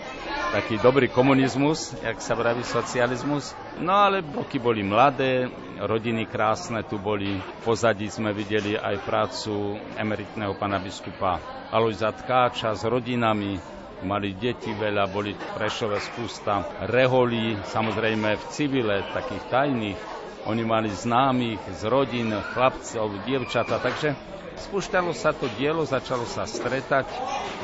[0.52, 3.54] taký dobrý komunizmus, jak sa vraví socializmus.
[3.82, 5.50] No ale roky boli mladé,
[5.82, 11.42] rodiny krásne tu boli, v pozadí sme videli aj prácu emeritného pana biskupa
[11.74, 13.58] Alojza Tkáča s rodinami,
[14.02, 20.00] mali deti veľa, boli v Prešove spústa reholí, samozrejme v civile, takých tajných.
[20.44, 24.12] Oni mali známych z rodín, chlapcov, dievčata, takže
[24.60, 27.08] spúšťalo sa to dielo, začalo sa stretať,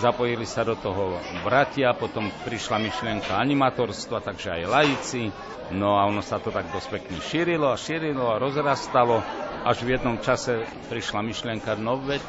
[0.01, 5.29] zapojili sa do toho bratia, potom prišla myšlienka animatorstva, takže aj laici,
[5.77, 9.21] no a ono sa to tak dosť pekne šírilo a šírilo a rozrastalo,
[9.61, 12.25] až v jednom čase prišla myšlienka, no veď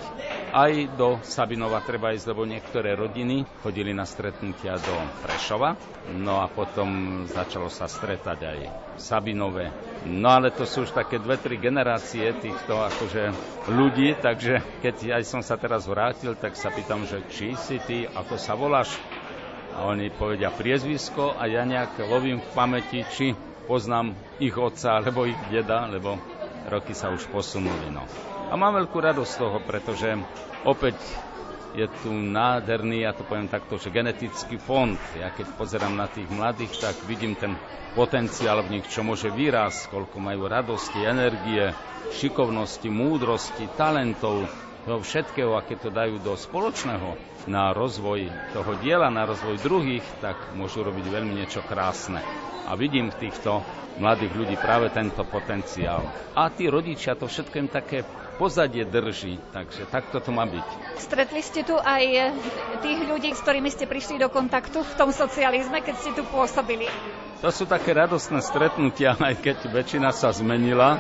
[0.52, 5.80] aj do Sabinova treba ísť, lebo niektoré rodiny chodili na stretnutia do Prešova.
[6.12, 9.72] No a potom začalo sa stretať aj v Sabinove.
[10.06, 13.32] No ale to sú už také dve, tri generácie týchto akože
[13.72, 18.04] ľudí, takže keď aj som sa teraz vrátil, tak sa pýtam, že či si ty,
[18.12, 18.92] ako sa voláš?
[19.72, 23.32] A oni povedia priezvisko a ja nejak lovím v pamäti, či
[23.72, 26.20] poznám ich otca alebo ich deda, lebo
[26.68, 27.88] roky sa už posunuli.
[27.88, 28.04] No.
[28.52, 30.12] A mám veľkú radosť z toho, pretože
[30.68, 31.00] opäť
[31.72, 35.00] je tu nádherný, ja to poviem takto, že genetický fond.
[35.16, 37.56] Ja keď pozerám na tých mladých, tak vidím ten
[37.96, 41.72] potenciál v nich, čo môže výraz, koľko majú radosti, energie,
[42.12, 47.14] šikovnosti, múdrosti, talentov, toho všetkého, aké to dajú do spoločného
[47.46, 52.20] na rozvoj toho diela, na rozvoj druhých, tak môžu robiť veľmi niečo krásne.
[52.66, 53.62] A vidím v týchto
[54.02, 56.02] mladých ľudí práve tento potenciál.
[56.34, 58.02] A tí rodičia to všetko im také
[58.42, 60.98] pozadie drží, takže takto to má byť.
[60.98, 62.34] Stretli ste tu aj
[62.82, 66.90] tých ľudí, s ktorými ste prišli do kontaktu v tom socializme, keď ste tu pôsobili?
[67.46, 70.98] To sú také radostné stretnutia, aj keď väčšina sa zmenila.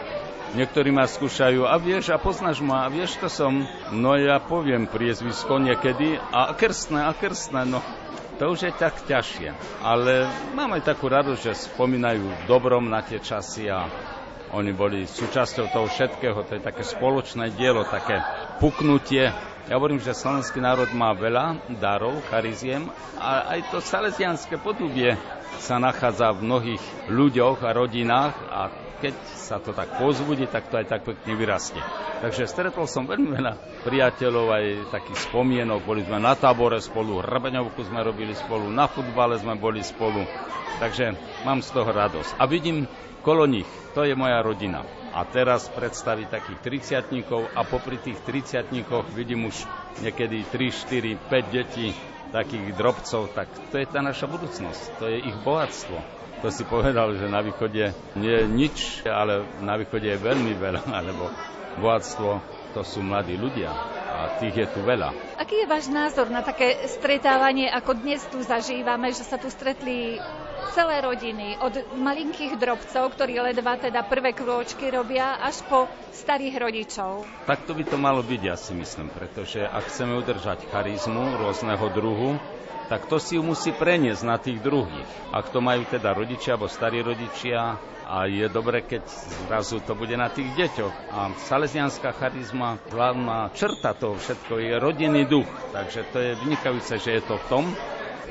[0.53, 3.65] Niektorí ma skúšajú, a vieš, a poznáš ma, a vieš, to som.
[3.89, 7.79] No ja poviem priezvisko niekedy, a krstné, a krstné, no
[8.35, 9.53] to už je tak ťažšie.
[9.81, 13.87] Ale mám aj takú radosť, že spomínajú dobrom na tie časy a
[14.51, 18.19] oni boli súčasťou toho všetkého, to je také spoločné dielo, také
[18.59, 19.31] puknutie.
[19.69, 25.15] Ja hovorím, že slovenský národ má veľa darov, chariziem a aj to salesianské podubie
[25.61, 28.61] sa nachádza v mnohých ľuďoch a rodinách a
[29.01, 31.81] keď sa to tak pozbudí, tak to aj tak pekne vyrastie.
[32.21, 35.81] Takže stretol som veľmi veľa priateľov, aj takých spomienok.
[35.81, 40.21] Boli sme na tábore spolu, hrabeňovku sme robili spolu, na futbale sme boli spolu.
[40.77, 42.37] Takže mám z toho radosť.
[42.37, 42.85] A vidím
[43.21, 44.85] kolo nich, to je moja rodina.
[45.11, 46.59] A teraz predstaviť takých
[47.05, 48.71] 30 a popri tých 30
[49.11, 49.67] vidím už
[49.99, 51.91] niekedy 3, 4, 5 detí,
[52.31, 55.99] takých drobcov, tak to je tá naša budúcnosť, to je ich bohatstvo.
[56.41, 60.81] To si povedal, že na východe nie je nič, ale na východe je veľmi veľa,
[60.89, 61.29] alebo
[61.77, 63.71] bohatstvo to sú mladí ľudia
[64.11, 65.11] a tých je tu veľa.
[65.39, 70.19] Aký je váš názor na také stretávanie, ako dnes tu zažívame, že sa tu stretli
[70.71, 77.27] celé rodiny, od malinkých drobcov, ktorí ledva teda prvé krôčky robia, až po starých rodičov?
[77.43, 81.85] Tak to by to malo byť, ja si myslím, pretože ak chceme udržať charizmu rôzneho
[81.91, 82.39] druhu,
[82.91, 85.07] tak to si musí preniesť na tých druhých.
[85.31, 87.79] Ak to majú teda rodičia alebo starí rodičia,
[88.11, 89.07] a je dobre, keď
[89.47, 91.15] zrazu to bude na tých deťoch.
[91.15, 97.11] A salesianská charizma, hlavná črta toho všetko je rodinný duch, takže to je vynikajúce, že
[97.15, 97.63] je to v tom.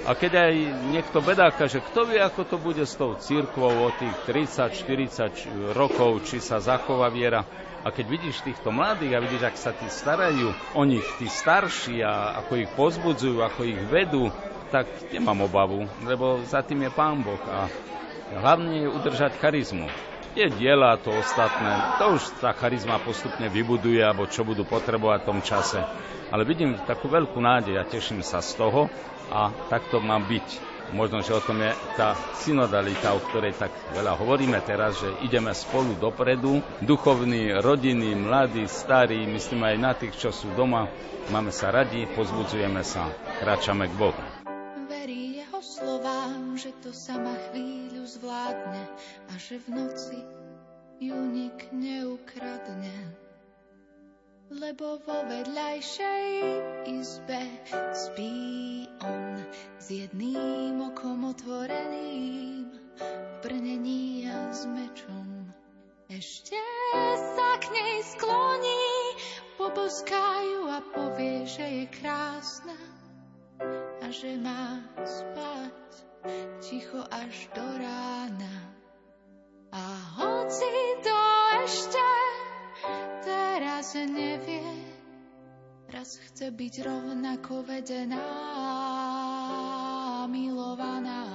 [0.05, 0.55] A keď aj
[0.93, 6.29] niekto bedáka, že kto vie, ako to bude s tou církvou o tých 30-40 rokov,
[6.29, 7.49] či sa zachová viera,
[7.81, 12.05] a keď vidíš týchto mladých a vidíš, ak sa tí starajú o nich, tí starší
[12.05, 14.29] a ako ich pozbudzujú, ako ich vedú,
[14.69, 17.67] tak nemám obavu, lebo za tým je Pán Boh a
[18.37, 19.89] hlavne je udržať charizmu.
[20.31, 25.29] Je diela to ostatné, to už tá charizma postupne vybuduje, alebo čo budú potrebovať v
[25.29, 25.83] tom čase.
[26.31, 28.87] Ale vidím takú veľkú nádej a teším sa z toho
[29.27, 30.70] a tak to má byť.
[30.91, 35.55] Možno, že o tom je tá synodalita, o ktorej tak veľa hovoríme teraz, že ideme
[35.55, 40.91] spolu dopredu, duchovní, rodiny, mladí, starí, myslím aj na tých, čo sú doma,
[41.31, 43.07] máme sa radi, pozbudzujeme sa,
[43.39, 44.23] kráčame k Bohu.
[44.91, 48.83] Verí jeho slovám, že to sama chvíľu zvládne
[49.31, 50.19] a že v noci
[50.99, 53.30] ju nik neukradne
[54.51, 56.27] lebo vo vedľajšej
[56.91, 57.43] izbe
[57.95, 58.35] spí
[58.99, 59.39] on
[59.79, 62.67] s jedným okom otvoreným
[62.99, 65.47] v brnení a s mečom.
[66.11, 66.59] Ešte
[67.39, 68.91] sa k nej skloní,
[69.55, 72.79] poboskajú a povie, že je krásna
[74.03, 75.79] a že má spať
[76.59, 78.55] ticho až do rána.
[79.71, 79.83] A
[80.19, 80.75] hoci
[81.07, 81.19] to
[81.63, 82.03] ešte
[83.25, 84.65] teraz nevie,
[85.93, 88.29] raz chce byť rovnako vedená,
[90.29, 91.27] milovaná.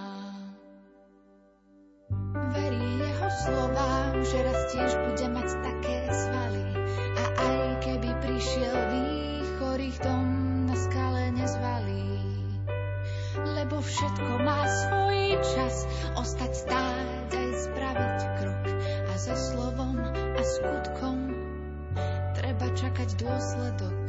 [2.56, 6.66] Verí jeho slovám, že raz tiež bude mať také svaly
[7.16, 10.28] a aj keby prišiel výchor, ich dom
[10.66, 12.08] na skale nezvalí.
[13.44, 15.20] Lebo všetko má svoj
[15.54, 15.76] čas,
[16.16, 18.66] ostať stáť aj spraviť krok
[19.12, 21.25] a za slovom a skutkom
[22.56, 24.00] treba čakať dôsledok,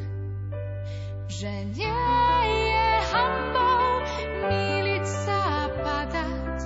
[1.27, 2.15] že nie
[2.47, 4.07] je hambou
[4.47, 6.59] míliť sa a padať,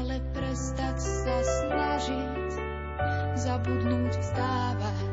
[0.00, 2.56] ale prestať sa snažiť,
[3.36, 5.09] zabudnúť vstávať.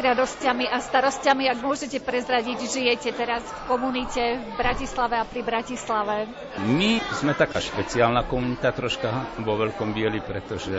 [0.00, 6.24] Radosťami a starostiami, ak môžete prezradiť, žijete teraz v komunite v Bratislave a pri Bratislave?
[6.56, 10.72] My sme taká špeciálna komunita troška vo Veľkom Bieli, pretože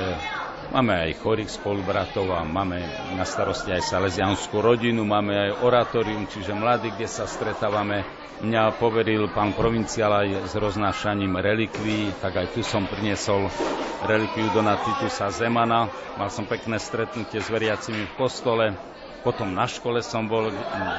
[0.74, 2.82] máme aj chorých spolubratov a máme
[3.14, 8.02] na starosti aj salesianskú rodinu, máme aj oratórium, čiže mladí, kde sa stretávame.
[8.42, 13.54] Mňa poveril pán provinciál aj s roznášaním relikví, tak aj tu som priniesol
[14.02, 15.94] relikviu Dona Titusa Zemana.
[16.18, 18.74] Mal som pekné stretnutie s veriacimi v kostole.
[19.22, 20.50] Potom na škole som bol,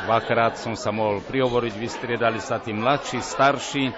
[0.06, 3.90] dvakrát som sa mohol prihovoriť, vystriedali sa tí mladší, starší,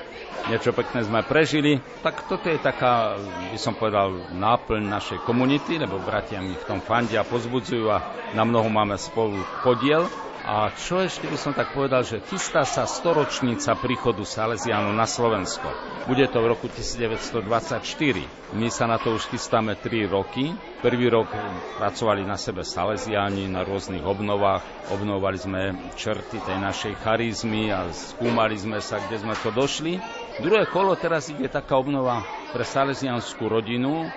[0.48, 1.76] niečo pekné sme prežili.
[2.00, 6.80] Tak toto je taká, by som povedal, náplň našej komunity, lebo bratia mi v tom
[6.80, 8.00] fandia pozbudzujú a
[8.32, 10.08] na mnoho máme spolu podiel.
[10.44, 15.72] A čo ešte by som tak povedal, že chystá sa storočnica príchodu Salesianov na Slovensko.
[16.04, 18.52] Bude to v roku 1924.
[18.52, 20.52] My sa na to už chystáme 3 roky.
[20.84, 21.32] Prvý rok
[21.80, 24.60] pracovali na sebe Salesiani na rôznych obnovách.
[24.92, 29.96] Obnovali sme črty tej našej charizmy a skúmali sme sa, kde sme to došli.
[30.44, 32.20] Druhé kolo teraz ide taká obnova
[32.52, 34.12] pre salesianskú rodinu.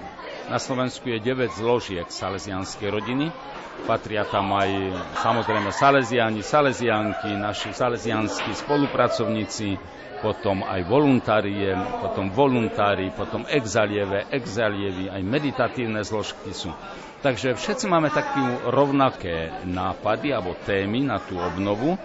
[0.52, 3.32] Na Slovensku je 9 zložiek salesianskej rodiny
[3.86, 4.70] Patria tam aj
[5.16, 9.78] samozrejme Salesiani, Salesianky, naši salesianskí spolupracovníci,
[10.18, 16.74] potom aj voluntárie, potom voluntári, potom exalieve, exalievy, aj meditatívne zložky sú.
[17.18, 18.40] Takže všetci máme také
[18.70, 21.98] rovnaké nápady alebo témy na tú obnovu.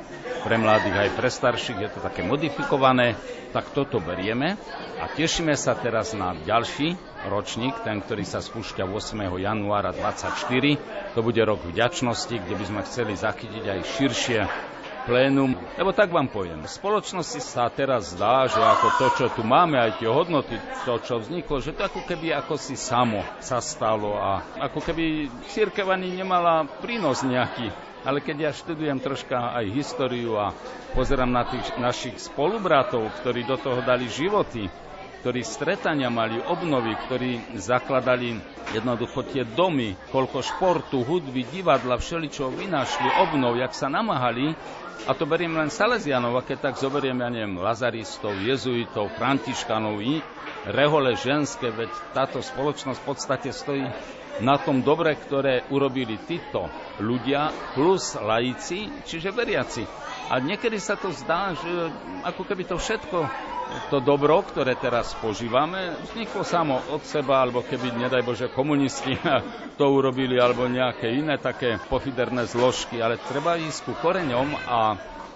[0.42, 3.14] Pre mladých aj pre starších je to také modifikované,
[3.54, 4.58] tak toto berieme
[4.98, 6.98] a tešíme sa teraz na ďalší
[7.30, 9.22] ročník, ten, ktorý sa spúšťa 8.
[9.38, 11.14] januára 24.
[11.14, 14.38] To bude rok vďačnosti, kde by sme chceli zachytiť aj širšie
[15.04, 15.54] plénum.
[15.78, 19.78] Lebo tak vám poviem, v spoločnosti sa teraz zdá, že ako to, čo tu máme,
[19.78, 24.18] aj tie hodnoty, to, čo vzniklo, že to ako keby ako si samo sa stalo
[24.18, 27.70] a ako keby církev ani nemala prínos nejaký.
[28.02, 30.50] Ale keď ja študujem troška aj históriu a
[30.90, 34.66] pozerám na tých našich spolubratov, ktorí do toho dali životy,
[35.22, 38.42] ktorí stretania mali, obnovy, ktorí zakladali
[38.74, 44.58] jednoducho tie domy, koľko športu, hudby, divadla, všeličo vynašli, obnov, jak sa namáhali,
[45.06, 50.18] a to beriem len Salesianov, a keď tak zoberiem, ja neviem, Lazaristov, Jezuitov, Františkanov i
[50.66, 53.86] rehole ženské, veď táto spoločnosť v podstate stojí
[54.42, 56.66] na tom dobre, ktoré urobili títo
[56.98, 59.86] ľudia, plus laici, čiže veriaci.
[60.30, 61.70] A niekedy sa to zdá, že
[62.26, 63.26] ako keby to všetko
[63.90, 69.16] to dobro, ktoré teraz požívame, vzniklo samo od seba, alebo keby, nedaj Bože, komunisti
[69.78, 74.78] to urobili, alebo nejaké iné také pofiderné zložky, ale treba ísť ku koreňom a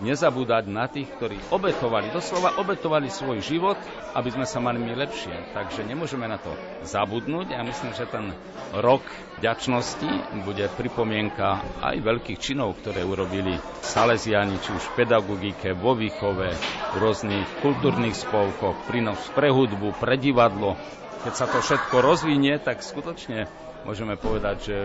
[0.01, 3.79] nezabúdať na tých, ktorí obetovali, doslova obetovali svoj život,
[4.13, 5.33] aby sme sa mali my lepšie.
[5.57, 6.53] Takže nemôžeme na to
[6.85, 7.57] zabudnúť.
[7.57, 8.37] Ja myslím, že ten
[8.77, 9.05] rok
[9.41, 16.49] ďačnosti bude pripomienka aj veľkých činov, ktoré urobili Salesiani, či už v pedagogike, vo výchove,
[16.93, 20.77] v rôznych kultúrnych spolkoch, prínos pre hudbu, pre divadlo.
[21.25, 23.51] Keď sa to všetko rozvinie, tak skutočne
[23.83, 24.77] môžeme povedať, že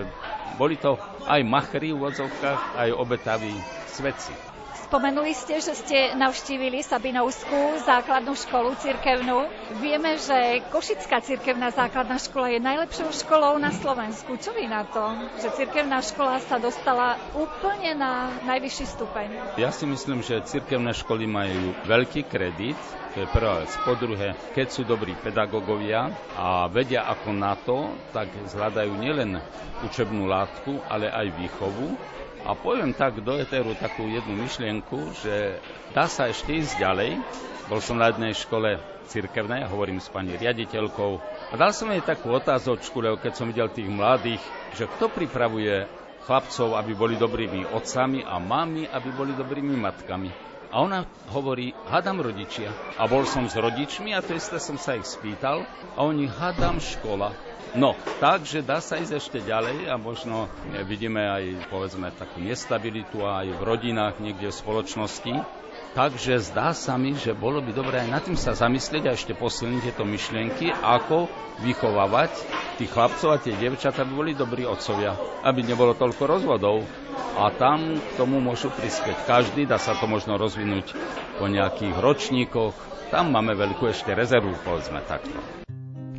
[0.57, 3.53] boli to aj machri v odzovkách, aj obetaví
[3.89, 4.50] svedci.
[4.91, 9.47] Spomenuli ste, že ste navštívili Sabinovskú základnú školu cirkevnú.
[9.79, 14.35] Vieme, že Košická cirkevná základná škola je najlepšou školou na Slovensku.
[14.35, 19.27] Čo vy na to, že cirkevná škola sa dostala úplne na najvyšší stupeň?
[19.55, 22.75] Ja si myslím, že cirkevné školy majú veľký kredit,
[23.15, 23.71] to je prvá vec.
[23.87, 29.39] Po druhé, keď sú dobrí pedagógovia a vedia ako na to, tak zhľadajú nielen
[29.87, 31.95] učebnú látku, ale aj výchovu
[32.41, 35.61] a poviem tak do eteru takú jednu myšlienku, že
[35.93, 37.11] dá sa ešte ísť ďalej.
[37.69, 41.11] Bol som na jednej škole cirkevnej, hovorím s pani riaditeľkou,
[41.51, 44.39] a dal som jej takú otázočku, lebo keď som videl tých mladých,
[44.71, 45.83] že kto pripravuje
[46.23, 50.50] chlapcov, aby boli dobrými otcami a mami, aby boli dobrými matkami.
[50.71, 51.03] A ona
[51.35, 52.71] hovorí, hadám rodičia.
[52.95, 56.79] A bol som s rodičmi a to isté som sa ich spýtal a oni, hadám
[56.79, 57.35] škola.
[57.75, 60.51] No, takže dá sa ísť ešte ďalej a možno
[60.87, 65.33] vidíme aj, povedzme, takú nestabilitu aj v rodinách, niekde v spoločnosti.
[65.91, 69.35] Takže zdá sa mi, že bolo by dobré aj nad tým sa zamyslieť a ešte
[69.35, 71.27] posilniť tieto myšlienky, ako
[71.63, 72.31] vychovávať
[72.77, 76.83] tých chlapcov a tie devčatá, aby boli dobrí otcovia, aby nebolo toľko rozvodov.
[77.35, 80.95] A tam k tomu môžu prispieť každý, dá sa to možno rozvinúť
[81.39, 82.75] po nejakých ročníkoch.
[83.09, 85.35] Tam máme veľkú ešte rezervu, povedzme takto.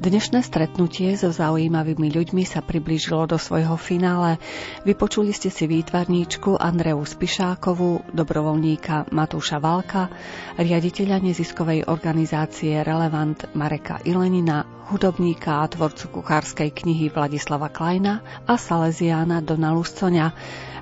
[0.02, 4.42] Dnešné stretnutie so zaujímavými ľuďmi sa priblížilo do svojho finále.
[4.82, 10.10] Vypočuli ste si výtvarníčku Andreu Spišákovú, dobrovoľníka Matúša Valka,
[10.58, 19.38] riaditeľa neziskovej organizácie Relevant Mareka Ilenina, hudobníka a tvorcu kuchárskej knihy Vladislava Klajna a Salesiána
[19.38, 20.26] Dona Luscoňa.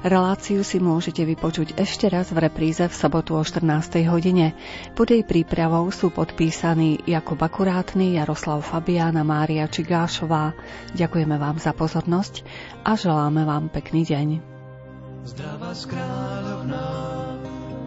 [0.01, 4.01] Reláciu si môžete vypočuť ešte raz v repríze v sobotu o 14.
[4.09, 4.57] hodine.
[4.97, 10.57] Pod jej prípravou sú podpísaní Jakub Akurátny, Jaroslav Fabián a Mária Čigášová.
[10.97, 12.49] Ďakujeme vám za pozornosť
[12.81, 14.29] a želáme vám pekný deň.
[15.37, 16.89] Zdravá skráľovná,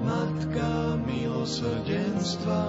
[0.05, 2.61] matka milosrdenstva,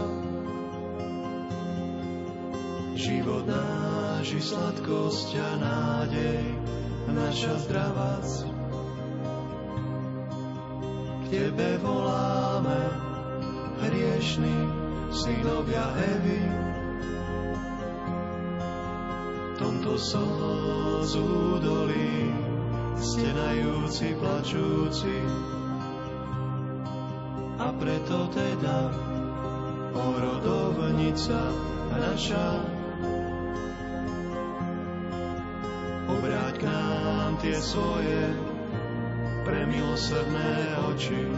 [2.96, 6.48] život náš sladkosť a nádej,
[7.12, 8.24] naša zdravá
[11.34, 12.78] Tebe voláme,
[13.82, 14.54] hriešný
[15.10, 16.46] synovia Evy.
[19.58, 22.30] Tomto slzu dolí,
[23.02, 25.18] stenajúci, plačúci.
[27.58, 28.94] A preto teda
[29.90, 31.50] porodovnica
[31.98, 32.62] naša
[36.14, 38.53] obráť k nám tie svoje
[39.44, 41.28] pre milosrdné oči.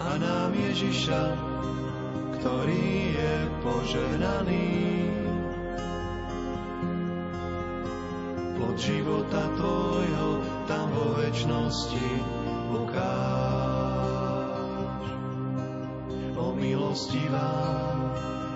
[0.00, 1.22] A nám Ježiša,
[2.40, 4.68] ktorý je požehnaný,
[8.56, 12.08] plod života tvojho tam vo väčšnosti
[12.72, 13.44] ukáž.
[16.40, 17.52] O milostivá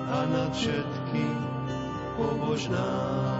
[0.08, 1.24] a nad všetky
[2.16, 3.37] pobožná.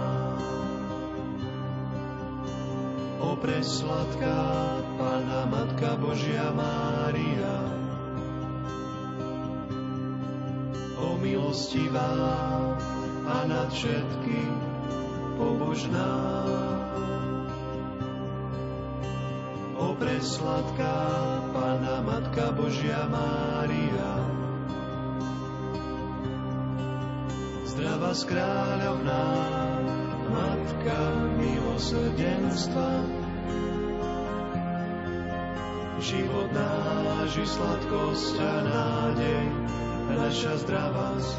[3.39, 4.39] Presladká
[4.95, 7.57] Pána Matka Božia Mária.
[10.99, 12.15] O milostivá
[13.27, 14.39] a nad všetky
[15.35, 16.15] pobožná.
[19.79, 20.95] O o presladká
[21.55, 24.11] Pana Matka Božia Mária.
[27.63, 29.23] Zdrava z kráľovná,
[30.29, 31.01] Matka
[31.41, 32.91] milosrdenstva,
[35.99, 39.45] život náš i sladkosť a nádej,
[40.13, 41.37] naša zdravosť.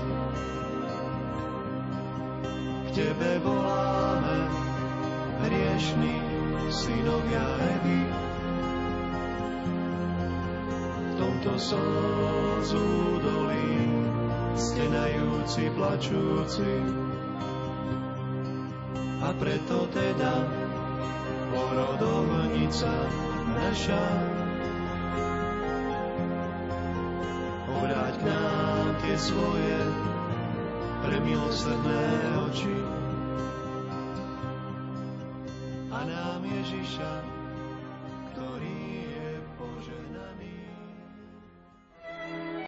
[2.84, 4.38] K Tebe voláme,
[5.46, 6.16] hriešní
[6.70, 7.46] synovia
[7.78, 8.02] Evy.
[10.98, 12.90] V tomto slzu
[13.22, 13.70] dolí,
[14.54, 17.09] stenajúci, plačúci.
[19.30, 20.42] A preto teda
[21.54, 22.90] porodovnica
[23.54, 24.02] naša.
[27.70, 29.78] Obráť nám tie svoje
[31.06, 32.02] premilosrdné
[32.50, 32.74] oči